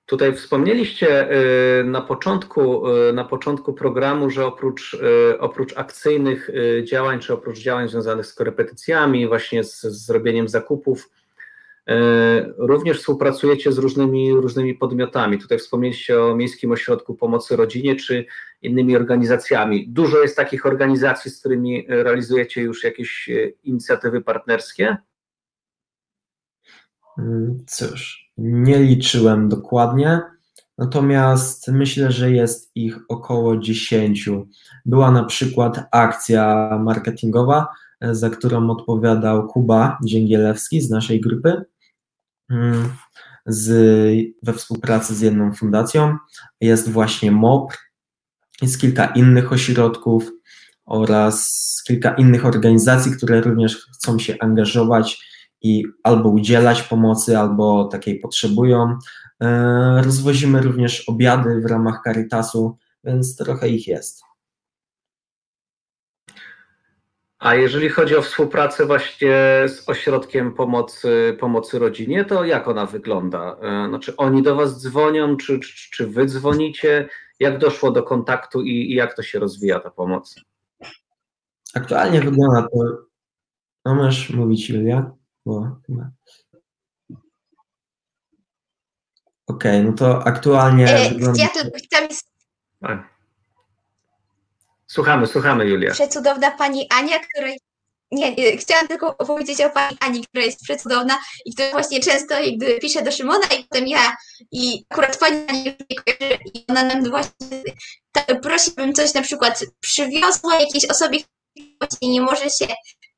[0.06, 1.32] Tutaj wspomnieliście
[1.80, 6.50] y, na początku, y, na początku programu, że oprócz, y, oprócz akcyjnych
[6.84, 11.10] działań, czy oprócz działań związanych z korepetycjami, właśnie z, z zrobieniem zakupów,
[12.58, 15.38] również współpracujecie z różnymi, różnymi podmiotami.
[15.38, 18.26] Tutaj wspomnieliście o Miejskim Ośrodku Pomocy Rodzinie czy
[18.62, 19.90] innymi organizacjami.
[19.90, 24.98] Dużo jest takich organizacji, z którymi realizujecie już jakieś e, inicjatywy partnerskie?
[27.18, 30.22] Mm, cóż, nie liczyłem dokładnie,
[30.78, 34.30] natomiast myślę, że jest ich około 10.
[34.86, 37.68] Była na przykład akcja marketingowa,
[38.02, 41.66] e, za którą odpowiadał Kuba Dzięgielewski z naszej grupy.
[42.50, 42.90] Mm,
[43.46, 43.70] z,
[44.44, 46.18] we współpracy z jedną fundacją.
[46.62, 47.74] Jest właśnie MOP,
[48.62, 50.32] jest kilka innych ośrodków
[50.86, 58.20] oraz kilka innych organizacji, które również chcą się angażować i albo udzielać pomocy, albo takiej
[58.20, 58.98] potrzebują.
[59.42, 64.24] E, rozwozimy również obiady w ramach Caritasu, więc trochę ich jest.
[67.44, 73.58] A jeżeli chodzi o współpracę właśnie z ośrodkiem pomocy, pomocy rodzinie, to jak ona wygląda?
[73.62, 77.10] E, znaczy oni do Was dzwonią, czy, czy, czy Wy dzwonicie?
[77.40, 80.36] Jak doszło do kontaktu i, i jak to się rozwija ta pomoc?
[81.74, 82.78] Aktualnie wygląda to.
[83.86, 85.12] No możesz mówić, Julia?
[85.46, 85.78] Bo...
[89.48, 90.96] Okej, okay, no to aktualnie.
[90.96, 91.42] E, wygląda...
[91.42, 93.04] Ja tu chciałam
[94.94, 95.92] Słuchamy, słuchamy, Julia.
[95.92, 97.60] Przecudowna pani Ania, której.
[98.12, 102.40] Nie, nie, chciałam tylko opowiedzieć o pani Ani, która jest przecudowna i która właśnie często
[102.40, 104.16] jakby pisze do Szymona i potem ja
[104.52, 105.76] i akurat pani Ani
[106.54, 107.64] i ona nam właśnie
[108.12, 111.20] ta, prosi, bym coś na przykład przywiozła jakiejś osobie,
[111.80, 112.68] która nie może się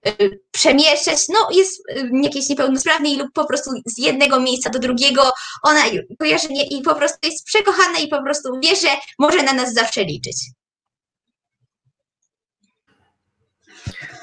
[0.08, 5.32] y, przemieszczać, no jest y, jakieś niepełnosprawnej lub po prostu z jednego miejsca do drugiego,
[5.64, 5.82] ona
[6.20, 8.88] kojarzy mnie i po prostu jest przekochana i po prostu wie, że
[9.20, 10.38] może na nas zawsze liczyć.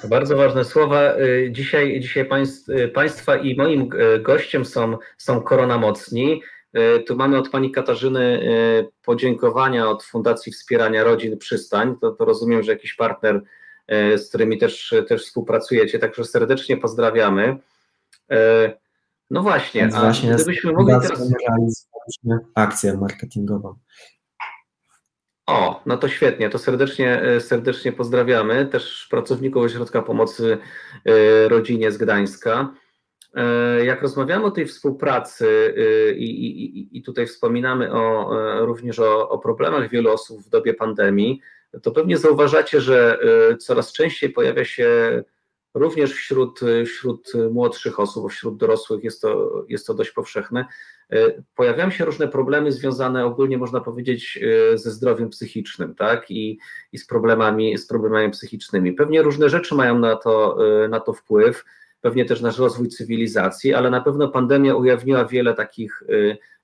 [0.08, 1.18] Bardzo ważne słowa.
[1.18, 3.88] Y, dzisiaj, dzisiaj państw, Państwa i moim
[4.20, 6.42] gościem są, są Korona Mocni.
[7.06, 8.42] Tu mamy od Pani Katarzyny
[9.04, 11.96] podziękowania od Fundacji Wspierania Rodzin Przystań.
[12.00, 13.42] To, to rozumiem, że jakiś partner
[14.16, 17.56] z którymi też, też współpracujecie, także serdecznie pozdrawiamy.
[19.30, 21.32] No właśnie, a właśnie gdybyśmy mogli teraz...
[22.54, 23.74] akcję marketingową.
[25.52, 30.58] O, no to świetnie, to serdecznie, e, serdecznie pozdrawiamy też pracowników Ośrodka Pomocy
[31.48, 32.74] Rodzinie z Gdańska.
[33.82, 35.74] Jak rozmawiamy o tej współpracy
[36.16, 38.30] i, i, i tutaj wspominamy o,
[38.66, 41.40] również o, o problemach wielu osób w dobie pandemii,
[41.82, 43.18] to pewnie zauważacie, że
[43.58, 45.22] coraz częściej pojawia się
[45.74, 50.66] również wśród, wśród młodszych osób, wśród dorosłych jest to, jest to dość powszechne.
[51.14, 54.38] Y, pojawiają się różne problemy związane ogólnie, można powiedzieć,
[54.74, 56.30] ze zdrowiem psychicznym, tak?
[56.30, 56.58] I,
[56.92, 58.92] i z, problemami, z problemami psychicznymi.
[58.92, 61.64] Pewnie różne rzeczy mają na to, na to wpływ,
[62.00, 66.02] pewnie też nasz rozwój cywilizacji, ale na pewno pandemia ujawniła wiele takich,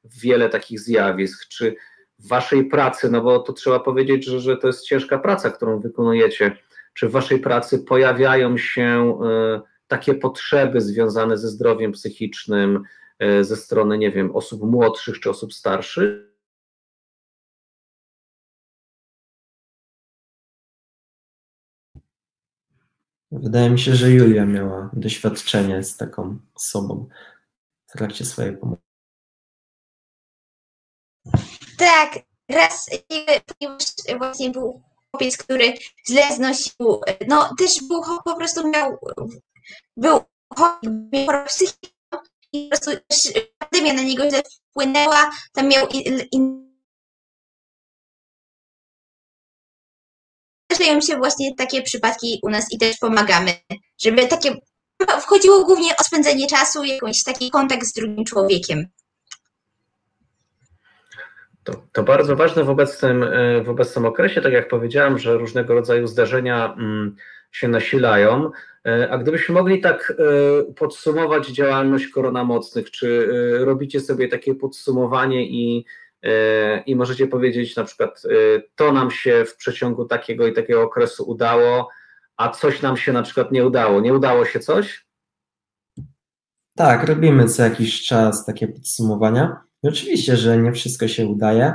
[0.05, 1.49] wiele takich zjawisk.
[1.49, 1.77] Czy
[2.19, 5.81] w waszej pracy, no bo to trzeba powiedzieć, że, że to jest ciężka praca, którą
[5.81, 6.57] wykonujecie,
[6.95, 9.19] czy w waszej pracy pojawiają się
[9.89, 12.83] takie potrzeby związane ze zdrowiem psychicznym
[13.41, 16.29] ze strony, nie wiem, osób młodszych czy osób starszych?
[23.33, 27.09] Wydaje mi się, że Julia miała doświadczenie z taką osobą
[27.87, 28.83] w trakcie swojej pomocy.
[31.79, 32.91] Tak, raz,
[34.19, 35.75] właśnie był chłopiec, który
[36.09, 38.99] źle znosił, no też był po prostu miał,
[39.97, 40.21] był
[40.57, 41.98] chory psychiczną
[42.53, 42.91] i po prostu
[43.59, 45.87] pandemia na niego źle wpłynęła, tam miał
[46.33, 46.69] in,
[50.73, 53.53] Zdarzają się właśnie takie przypadki u nas i też pomagamy,
[54.03, 54.55] żeby takie
[55.21, 58.87] wchodziło głównie o spędzenie czasu, jakiś taki kontakt z drugim człowiekiem.
[61.65, 65.75] To, to, bardzo ważne w obecnym, e, w obecnym okresie, tak jak powiedziałem, że różnego
[65.75, 67.17] rodzaju zdarzenia mm,
[67.53, 68.51] się nasilają.
[68.87, 73.29] E, a gdybyśmy mogli tak e, podsumować działalność Korona Mocnych, czy
[73.65, 75.85] robicie sobie takie podsumowanie i,
[76.87, 78.23] i możecie powiedzieć na przykład,
[78.75, 81.89] to nam się w przeciągu takiego i takiego okresu udało,
[82.37, 84.01] a coś nam się na przykład nie udało.
[84.01, 85.07] Nie udało się coś?
[86.77, 89.61] Tak, robimy co jakiś czas takie podsumowania.
[89.83, 91.75] I oczywiście, że nie wszystko się udaje.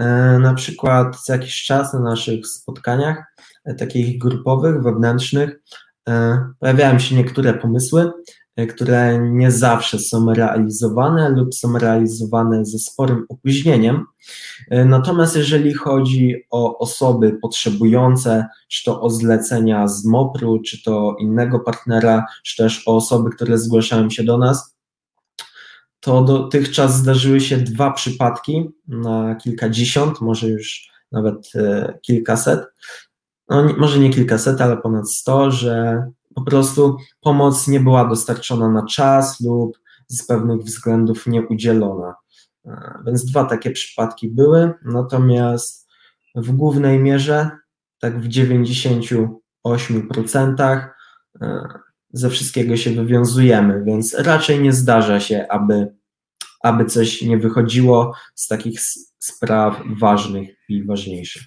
[0.00, 3.34] E, na przykład co jakiś czas na naszych spotkaniach,
[3.64, 5.60] e, takich grupowych, wewnętrznych,
[6.08, 8.12] e, pojawiają się niektóre pomysły,
[8.68, 14.06] które nie zawsze są realizowane lub są realizowane ze sporym opóźnieniem.
[14.70, 21.60] Natomiast jeżeli chodzi o osoby potrzebujące, czy to o zlecenia z MOPR-u, czy to innego
[21.60, 24.76] partnera, czy też o osoby, które zgłaszają się do nas,
[26.00, 32.66] to dotychczas zdarzyły się dwa przypadki na kilkadziesiąt, może już nawet e, kilkaset,
[33.48, 38.86] no może nie kilkaset, ale ponad sto, że po prostu pomoc nie była dostarczona na
[38.86, 42.14] czas lub z pewnych względów nie udzielona.
[42.66, 45.88] E, więc dwa takie przypadki były, natomiast
[46.34, 47.50] w głównej mierze,
[47.98, 50.88] tak w 98%
[52.12, 55.88] ze wszystkiego się wywiązujemy, więc raczej nie zdarza się, aby,
[56.62, 58.80] aby coś nie wychodziło z takich
[59.18, 61.42] spraw ważnych i ważniejszych.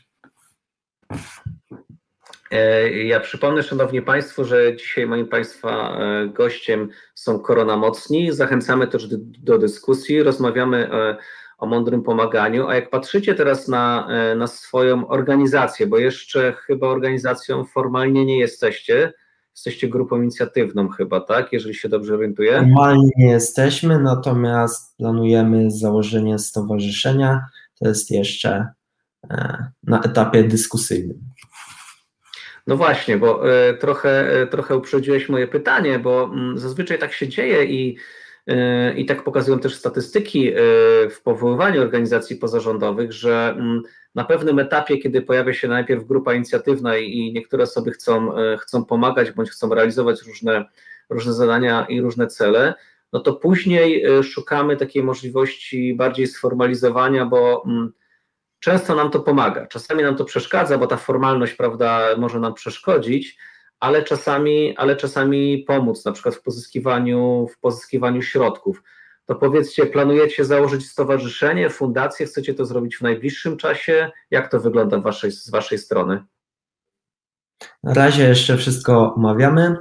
[2.53, 8.31] E, ja przypomnę, Szanowni Państwo, że dzisiaj moim Państwa e, gościem są Korona Mocni.
[8.31, 9.07] Zachęcamy też
[9.39, 11.17] do, dyskusji, rozmawiamy o,
[11.57, 12.67] o, mądrym pomaganiu.
[12.67, 18.39] A jak patrzycie teraz na, e, na swoją organizację, bo jeszcze chyba organizacją formalnie nie
[18.39, 19.13] jesteście,
[19.55, 21.53] Jesteście grupą inicjatywną chyba, tak?
[21.53, 22.59] Jeżeli się dobrze orientuję.
[22.59, 27.45] Formalnie nie jesteśmy, natomiast planujemy założenie stowarzyszenia.
[27.79, 28.67] To jest jeszcze
[29.31, 31.19] e, na etapie dyskusyjnym.
[32.67, 37.27] No właśnie, bo e, trochę, e, trochę uprzedziłeś moje pytanie, bo mm, zazwyczaj tak się
[37.27, 37.97] dzieje i
[38.95, 40.51] i tak pokazują też statystyki
[41.09, 43.83] w powoływaniu organizacji pozarządowych, że mm,
[44.15, 48.85] na pewnym etapie, kiedy pojawia się najpierw grupa inicjatywna i niektóre osoby chcą, e, chcą
[48.85, 50.65] pomagać bądź chcą realizować różne,
[51.09, 52.73] różne zadania i różne cele,
[53.13, 57.93] no to później e, szukamy takiej możliwości bardziej sformalizowania, bo mm,
[58.59, 59.67] często nam to pomaga.
[59.67, 63.37] Czasami nam to przeszkadza, bo ta formalność, prawda, może nam przeszkodzić,
[63.83, 68.83] ale czasami, ale czasami pomóc, na przykład w pozyskiwaniu, w pozyskiwaniu środków.
[69.25, 74.11] To powiedzcie, planujecie założyć stowarzyszenie, fundację, chcecie to zrobić w najbliższym czasie?
[74.31, 76.23] Jak to wygląda waszej, z waszej strony?
[77.83, 79.75] Na razie jeszcze wszystko omawiamy.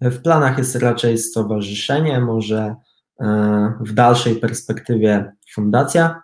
[0.00, 2.74] W planach jest raczej stowarzyszenie, może
[3.20, 6.22] e, w dalszej perspektywie fundacja,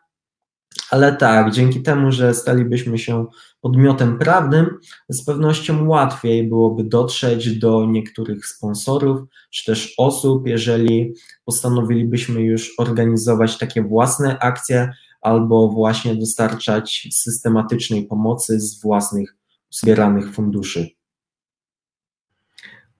[0.91, 3.27] ale tak, dzięki temu, że stalibyśmy się
[3.61, 9.21] podmiotem prawnym, z pewnością łatwiej byłoby dotrzeć do niektórych sponsorów
[9.51, 11.15] czy też osób, jeżeli
[11.45, 19.37] postanowilibyśmy już organizować takie własne akcje albo właśnie dostarczać systematycznej pomocy z własnych
[19.71, 21.02] zbieranych funduszy.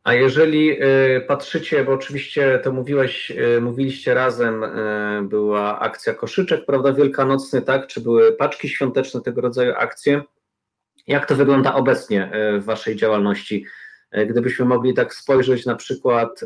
[0.05, 4.69] A jeżeli y, patrzycie, bo oczywiście to mówiłeś, y, mówiliście razem, y,
[5.23, 7.87] była akcja koszyczek, prawda, wielkanocny, tak?
[7.87, 10.23] Czy były paczki świąteczne, tego rodzaju akcje?
[11.07, 12.31] Jak to wygląda obecnie
[12.61, 13.67] w Waszej działalności?
[14.27, 16.41] Gdybyśmy mogli tak spojrzeć na przykład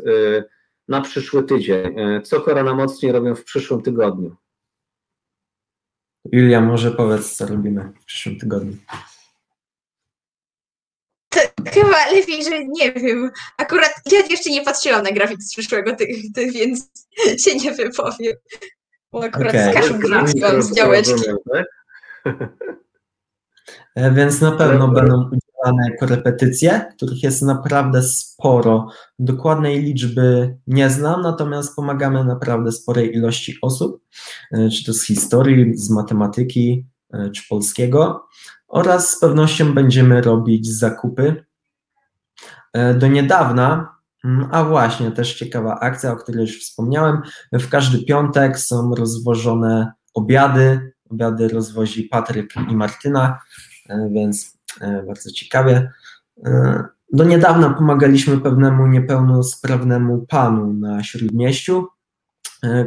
[0.87, 4.35] na przyszły tydzień, co Korona Mocniej robią w przyszłym tygodniu?
[6.31, 8.73] Julia, może powiedz, co robimy w przyszłym tygodniu.
[11.73, 13.31] Chyba lepiej, że nie wiem.
[13.57, 16.89] Akurat ja jeszcze nie patrzyłam na grafik z przyszłego tygodnia, więc
[17.43, 18.33] się nie wypowiem.
[19.11, 19.71] Bo akurat Okej.
[19.71, 21.23] z kaszą grafik z działeczki.
[21.53, 21.65] Tak?
[23.95, 28.87] E, Więc na pewno będą udzielane korepetycje, których jest naprawdę sporo.
[29.19, 34.03] Dokładnej liczby nie znam, natomiast pomagamy naprawdę sporej ilości osób,
[34.51, 38.27] e, czy to z historii, z matematyki, e, czy polskiego.
[38.67, 41.45] Oraz z pewnością będziemy robić zakupy.
[42.77, 47.21] E, Do niedawna, mm, a właśnie też ciekawa akcja, o której już wspomniałem,
[47.53, 50.93] w każdy piątek są rozwożone obiady.
[51.09, 53.39] Obiady rozwozi Patryk i Martyna,
[53.89, 55.91] e, więc e, bardzo ciekawie.
[57.13, 61.87] Do niedawna pomagaliśmy pewnemu niepełnosprawnemu panu na śródmieściu,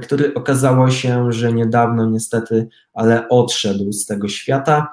[0.02, 4.88] który okazało się, że niedawno niestety, ale odszedł z tego świata,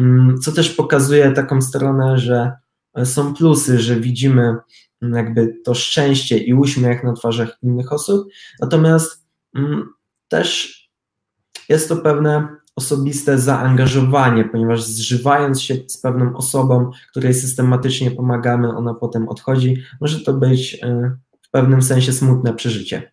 [0.00, 2.52] Mm, co też pokazuje taką stronę, że
[3.04, 4.56] są plusy, że widzimy
[5.02, 8.28] mm, jakby to szczęście i uśmiech na twarzach innych osób,
[8.60, 9.88] natomiast mm,
[10.28, 10.80] też
[11.68, 18.94] jest to pewne osobiste zaangażowanie, ponieważ zżywając się z pewną osobą, której systematycznie pomagamy, ona
[18.94, 23.12] potem odchodzi, może to być e, w pewnym sensie smutne przeżycie.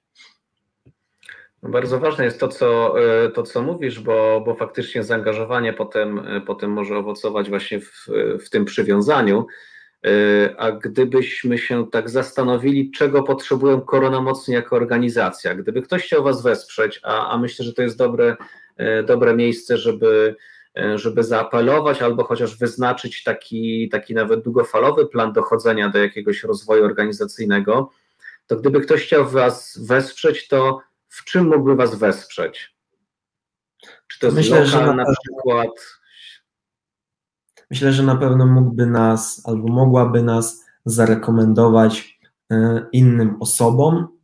[1.63, 2.95] No Bardzo ważne jest to, co,
[3.25, 8.07] y, to, co mówisz, bo, bo faktycznie zaangażowanie potem, y, potem może owocować właśnie w,
[8.45, 9.47] w tym przywiązaniu.
[10.07, 16.23] Y, A gdybyśmy się tak zastanowili, czego potrzebują Korona Mocni jako organizacja, gdyby ktoś chciał
[16.23, 18.35] Was wesprzeć, a, a myślę, że to jest dobre,
[19.05, 20.35] dobre miejsce, żeby,
[20.95, 27.91] żeby zaapelować albo chociaż wyznaczyć taki, taki nawet długofalowy plan dochodzenia do jakiegoś rozwoju organizacyjnego,
[28.47, 30.81] to gdyby ktoś chciał Was wesprzeć, to
[31.17, 32.75] w czym mógłby Was wesprzeć?
[34.07, 35.69] Czy to jest Myślę, że lokal na na przykład?
[37.71, 42.19] Myślę, że na pewno mógłby nas albo mogłaby nas zarekomendować
[42.51, 44.17] e, innym osobom,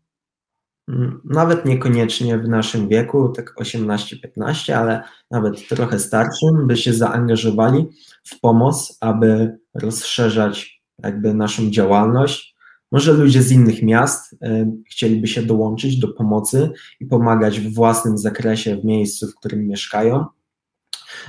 [0.90, 7.90] Mm, nawet niekoniecznie w naszym wieku, tak 18-15, ale nawet trochę starszym, by się zaangażowali
[8.24, 12.53] w pomoc, aby rozszerzać jakby naszą działalność.
[12.94, 18.18] Może ludzie z innych miast e, chcieliby się dołączyć do pomocy i pomagać w własnym
[18.18, 20.26] zakresie w miejscu, w którym mieszkają.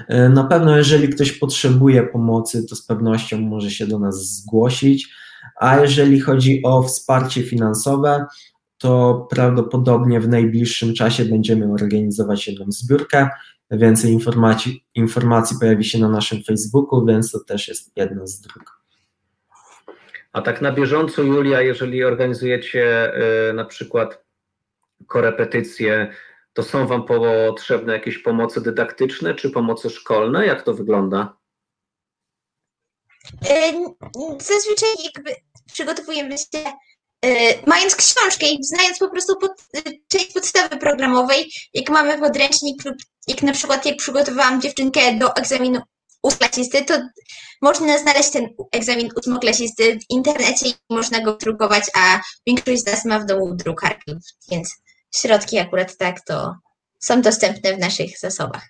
[0.08, 5.08] E, Na pewno, jeżeli ktoś potrzebuje pomocy, to z pewnością może się do nas zgłosić.
[5.60, 8.26] A jeżeli chodzi o wsparcie finansowe,
[8.78, 13.28] to prawdopodobnie w najbliższym czasie będziemy organizować jedną zbiórkę.
[13.70, 18.73] Więcej informacji, informacji pojawi się na naszym Facebooku, więc to też jest jedna z dróg.
[20.34, 23.12] A tak na bieżąco, Julia, jeżeli organizujecie
[23.50, 24.24] y, na przykład
[25.06, 26.14] korepetycje,
[26.52, 30.46] to są Wam potrzebne jakieś pomocy dydaktyczne czy pomocy szkolne?
[30.46, 31.36] Jak to wygląda?
[33.48, 33.72] E,
[34.40, 35.30] Zazwyczaj jakby
[35.72, 36.64] przygotowujemy się,
[37.24, 39.52] e, mając książkę i znając po prostu pod,
[40.08, 42.96] część podstawy programowej, jak mamy podręcznik lub
[43.28, 45.80] jak na przykład jak przygotowałam dziewczynkę do egzaminu
[46.24, 46.94] ósmoklasisty, to
[47.62, 53.04] można znaleźć ten egzamin ósmoklasisty w internecie i można go drukować, a większość z nas
[53.04, 54.16] ma w domu drukarki,
[54.50, 54.74] więc
[55.16, 56.56] środki akurat tak to
[57.00, 58.62] są dostępne w naszych zasobach.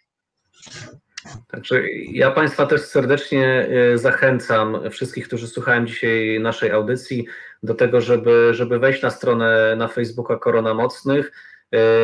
[1.49, 1.83] Także
[2.13, 7.27] ja Państwa też serdecznie y, zachęcam, wszystkich, którzy słuchają dzisiaj naszej audycji,
[7.63, 11.33] do tego, żeby, żeby wejść na stronę na Facebooka Korona Mocnych,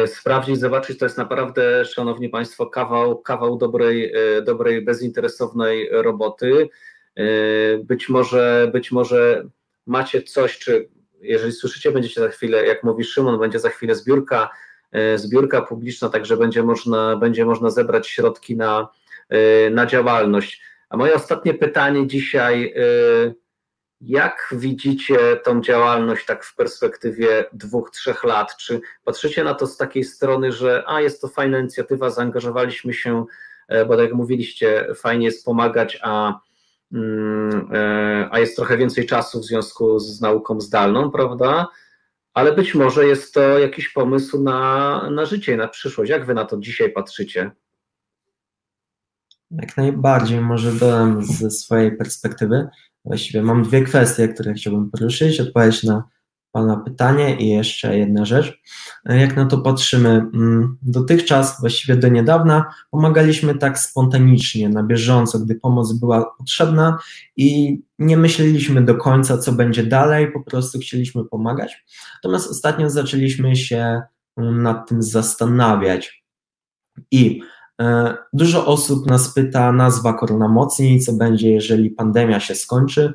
[0.07, 6.69] sprawdzić, zobaczyć, to jest naprawdę, Szanowni Państwo, kawał, kawał dobrej, y, dobrej, bezinteresownej roboty.
[7.19, 9.45] Y, Być może, być może
[9.87, 10.89] macie coś, czy
[11.21, 14.51] jeżeli słyszycie, będziecie za chwilę, jak mówi Szymon, będzie za chwilę zbiórka,
[15.17, 18.89] zbiórka publiczna, także będzie można, będzie można zebrać środki na,
[19.71, 20.63] na działalność.
[20.89, 22.75] A moje ostatnie pytanie dzisiaj,
[24.01, 28.57] jak widzicie tą działalność tak w perspektywie dwóch, trzech lat?
[28.57, 33.25] Czy patrzycie na to z takiej strony, że a jest to fajna inicjatywa, zaangażowaliśmy się,
[33.69, 36.41] e, bo tak jak mówiliście, fajnie jest pomagać, a,
[36.93, 41.69] mm, e, a jest trochę więcej czasu w związku z nauką zdalną, prawda?
[42.35, 46.11] Ale być może jest to jakiś pomysł na, na życie, na przyszłość.
[46.11, 47.51] Jak wy na to dzisiaj patrzycie?
[49.51, 52.69] Jak najbardziej, może dodam ze swojej perspektywy.
[53.05, 56.05] Właściwie mam dwie kwestie, które chciałbym poruszyć, odpowiedzieć na
[56.53, 58.61] Pana pytanie i jeszcze jedna rzecz.
[59.05, 60.09] Jak na to patrzymy?
[60.09, 66.99] Mm, dotychczas, właściwie do niedawna, pomagaliśmy tak spontanicznie, na bieżąco, gdy pomoc była potrzebna
[67.37, 71.85] i nie myśleliśmy do końca, co będzie dalej, po prostu chcieliśmy pomagać.
[72.15, 74.03] Natomiast ostatnio zaczęliśmy się
[74.37, 76.25] mm, nad tym zastanawiać.
[77.11, 77.60] I E,
[78.33, 83.13] dużo osób nas pyta nazwa Korona Mocniej, co będzie, jeżeli pandemia się skończy.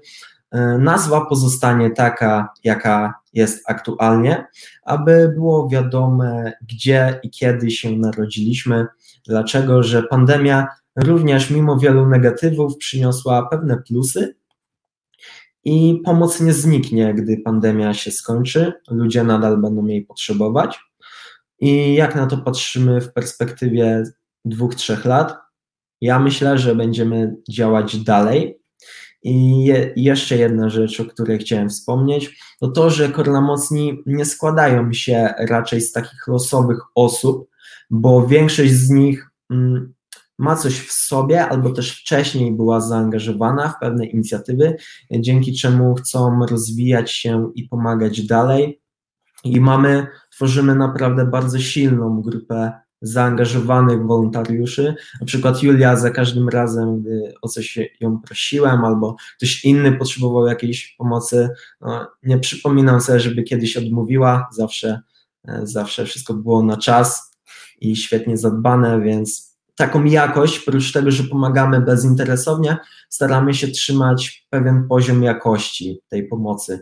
[0.51, 4.47] E, nazwa pozostanie taka, jaka jest aktualnie,
[4.84, 8.88] aby było wiadome, gdzie i kiedy się narodziliśmy,
[9.28, 14.36] dlaczego, że pandemia również mimo wielu negatywów przyniosła pewne plusy
[15.63, 20.80] i pomoc nie zniknie, gdy pandemia się skończy, ludzie nadal będą jej potrzebować.
[21.59, 24.03] I jak na to patrzymy w perspektywie
[24.46, 25.38] dwóch, trzech lat.
[26.02, 28.60] Ja myślę, że będziemy działać dalej.
[29.24, 34.93] I je, jeszcze jedna rzecz, o której chciałem wspomnieć, to to, że kornamocni nie składają
[34.93, 37.50] się raczej z takich losowych osób,
[37.89, 39.93] bo większość z nich mm,
[40.39, 44.76] ma coś w sobie, albo też wcześniej była zaangażowana w pewne inicjatywy,
[45.12, 48.82] dzięki czemu chcą rozwijać się i pomagać dalej.
[49.43, 54.96] I mamy, tworzymy naprawdę bardzo silną grupę zaangażowanych wolontariuszy.
[55.22, 60.48] Na przykład Julia za każdym razem, gdy o coś ją prosiłem, albo ktoś inny potrzebował
[60.48, 61.50] jakiejś pomocy,
[61.82, 65.02] no, nie przypominam sobie, żeby kiedyś odmówiła, zawsze,
[65.48, 67.32] e, zawsze wszystko było na czas
[67.82, 72.78] i świetnie zadbane, więc taką jakość, oprócz tego, że pomagamy bezinteresownie,
[73.10, 76.80] staramy się trzymać pewien poziom jakości tej pomocy.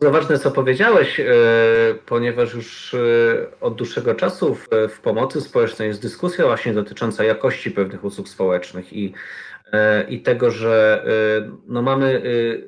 [0.00, 1.24] Bardzo ważne, co powiedziałeś, e,
[2.06, 2.98] ponieważ już e,
[3.60, 4.54] od dłuższego czasu
[4.88, 9.14] w, pomocy społecznej jest dyskusja właśnie dotycząca jakości pewnych usług społecznych i,
[9.72, 11.04] e, i tego, że
[11.66, 12.22] no mamy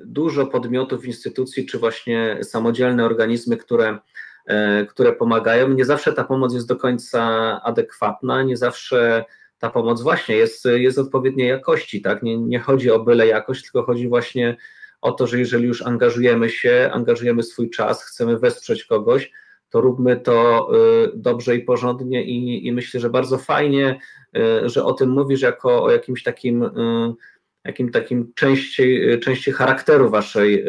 [0.04, 3.98] dużo podmiotów, instytucji, czy właśnie samodzielne organizmy, które,
[4.88, 5.68] które pomagają.
[5.68, 7.22] Nie zawsze ta pomoc jest do końca
[7.64, 9.24] adekwatna, nie zawsze
[9.58, 12.22] ta pomoc właśnie jest, jest odpowiedniej jakości, tak?
[12.22, 14.79] Nie, nie chodzi o byle jakość, tylko chodzi właśnie o
[15.12, 19.32] to, że jeżeli już angażujemy się, angażujemy swój czas, chcemy wesprzeć kogoś,
[19.70, 20.68] to róbmy to
[21.04, 24.00] y, dobrze i porządnie i, i myślę, że bardzo fajnie,
[24.36, 27.14] y, że o tym mówisz jako o jakimś takim, y,
[27.64, 30.64] jakim takim części, części charakteru waszej,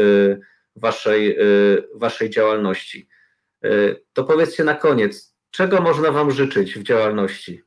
[0.75, 1.37] waszej,
[1.95, 3.07] waszej działalności.
[4.13, 7.61] To powiedzcie na koniec, czego można wam życzyć w działalności?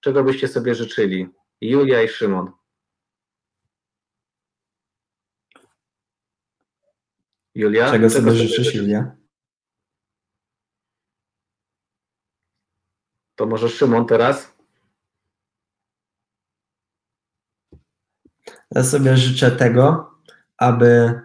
[0.00, 1.28] Czego byście sobie życzyli?
[1.60, 2.50] Julia i Szymon.
[7.54, 7.90] Julia?
[7.90, 9.16] Czego sobie życzysz, Julia?
[13.34, 14.54] To może Szymon teraz?
[18.70, 20.14] Ja sobie życzę tego,
[20.56, 21.20] aby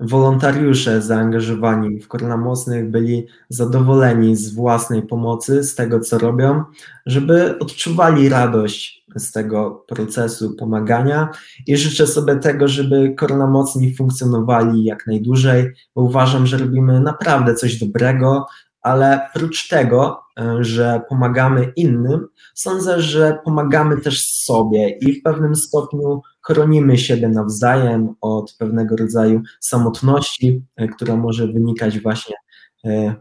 [0.00, 6.64] wolontariusze zaangażowani w Korona Mocnych byli zadowoleni z własnej pomocy, z tego co robią,
[7.06, 11.28] żeby odczuwali radość z tego procesu pomagania.
[11.66, 17.54] I życzę sobie tego, żeby Korona Mocni funkcjonowali jak najdłużej, bo uważam, że robimy naprawdę
[17.54, 18.46] coś dobrego,
[18.82, 20.20] ale prócz tego,
[20.60, 28.14] że pomagamy innym, sądzę, że pomagamy też sobie i w pewnym stopniu chronimy siebie nawzajem
[28.20, 32.36] od pewnego rodzaju samotności, e, która może wynikać właśnie
[32.84, 33.14] e,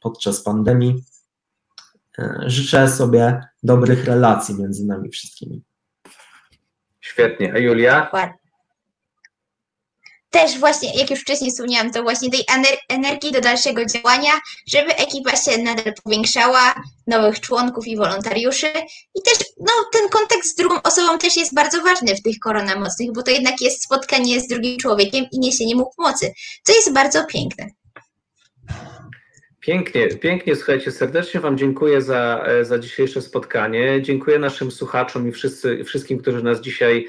[0.00, 1.04] podczas pandemii.
[2.46, 5.62] Życzę sobie dobrych relacji między nami wszystkimi.
[7.00, 7.52] Świetnie.
[7.54, 8.10] A Julia?
[10.32, 12.44] Też właśnie, jak już wcześniej wspomniałam, to właśnie tej
[12.88, 14.30] energii do dalszego działania,
[14.68, 16.74] żeby ekipa się nadal powiększała,
[17.06, 18.66] nowych członków i wolontariuszy.
[19.14, 23.12] I też no, ten kontakt z drugą osobą też jest bardzo ważny w tych koronamocnych,
[23.12, 27.24] bo to jednak jest spotkanie z drugim człowiekiem i niesienie mu pomocy, co jest bardzo
[27.24, 27.66] piękne.
[29.60, 34.02] Pięknie, pięknie, słuchajcie, serdecznie Wam dziękuję za, za dzisiejsze spotkanie.
[34.02, 37.06] Dziękuję naszym słuchaczom i wszyscy, wszystkim, którzy nas dzisiaj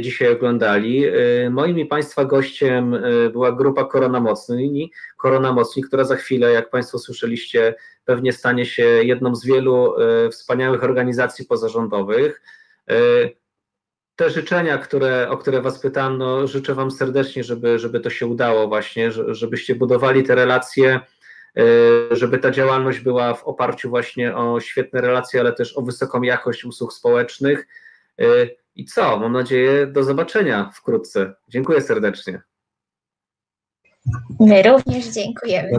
[0.00, 1.04] dzisiaj oglądali.
[1.50, 2.96] Moim i Państwa gościem
[3.32, 8.82] była grupa Korona Mocni, Korona Mocni, która za chwilę, jak Państwo słyszeliście, pewnie stanie się
[8.82, 9.94] jedną z wielu
[10.30, 12.40] wspaniałych organizacji pozarządowych
[14.18, 18.26] te życzenia, które, o które Was pytałem, no, życzę Wam serdecznie, żeby, żeby to się
[18.26, 21.00] udało właśnie, żebyście budowali te relacje,
[21.56, 21.62] e,
[22.10, 26.64] żeby ta działalność była w oparciu właśnie o świetne relacje, ale też o wysoką jakość
[26.64, 27.66] usług społecznych.
[28.78, 29.18] I co?
[29.18, 31.34] Mam nadzieję, do zobaczenia wkrótce.
[31.48, 32.42] Dziękuję serdecznie.
[34.40, 35.70] My również dziękujemy.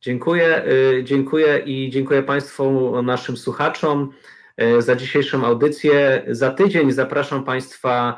[0.00, 4.12] Dziękuję, e, dziękuję i dziękuję Państwu, naszym słuchaczom.
[4.56, 6.24] E, za dzisiejszą audycję.
[6.28, 8.16] Za tydzień zapraszam Państwa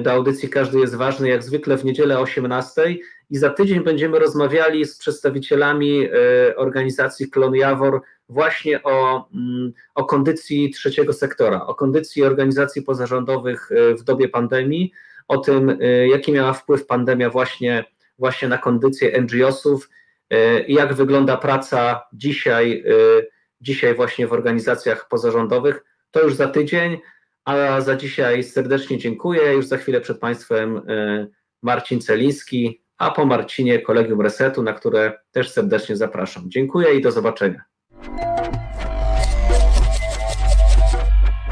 [0.00, 2.96] do audycji Każdy jest ważny, jak zwykle w niedzielę o 18
[3.30, 10.04] i za tydzień będziemy rozmawiali z przedstawicielami e, organizacji Klon Jawor właśnie o, mm, o
[10.04, 14.92] kondycji trzeciego sektora, o kondycji organizacji pozarządowych w dobie pandemii,
[15.28, 15.78] o tym,
[16.10, 17.84] jaki miała wpływ pandemia właśnie,
[18.18, 19.90] właśnie na kondycję NGO-sów
[20.66, 22.84] i jak wygląda praca dzisiaj
[23.62, 25.84] dzisiaj właśnie w organizacjach pozarządowych.
[26.10, 26.98] To już za tydzień,
[27.44, 29.52] a za dzisiaj serdecznie dziękuję.
[29.52, 31.26] Już za chwilę przed Państwem e,
[31.62, 36.50] Marcin Celiński, a po Marcinie Kolegium Resetu, na które też serdecznie zapraszam.
[36.50, 37.62] Dziękuję i do zobaczenia.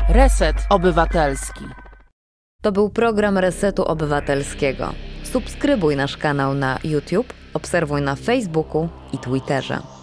[0.08, 1.64] Reset Obywatelski.
[2.62, 4.94] To był program Resetu Obywatelskiego.
[5.22, 9.99] Subskrybuj nasz kanał na YouTube, obserwuj na Facebooku i Twitterze.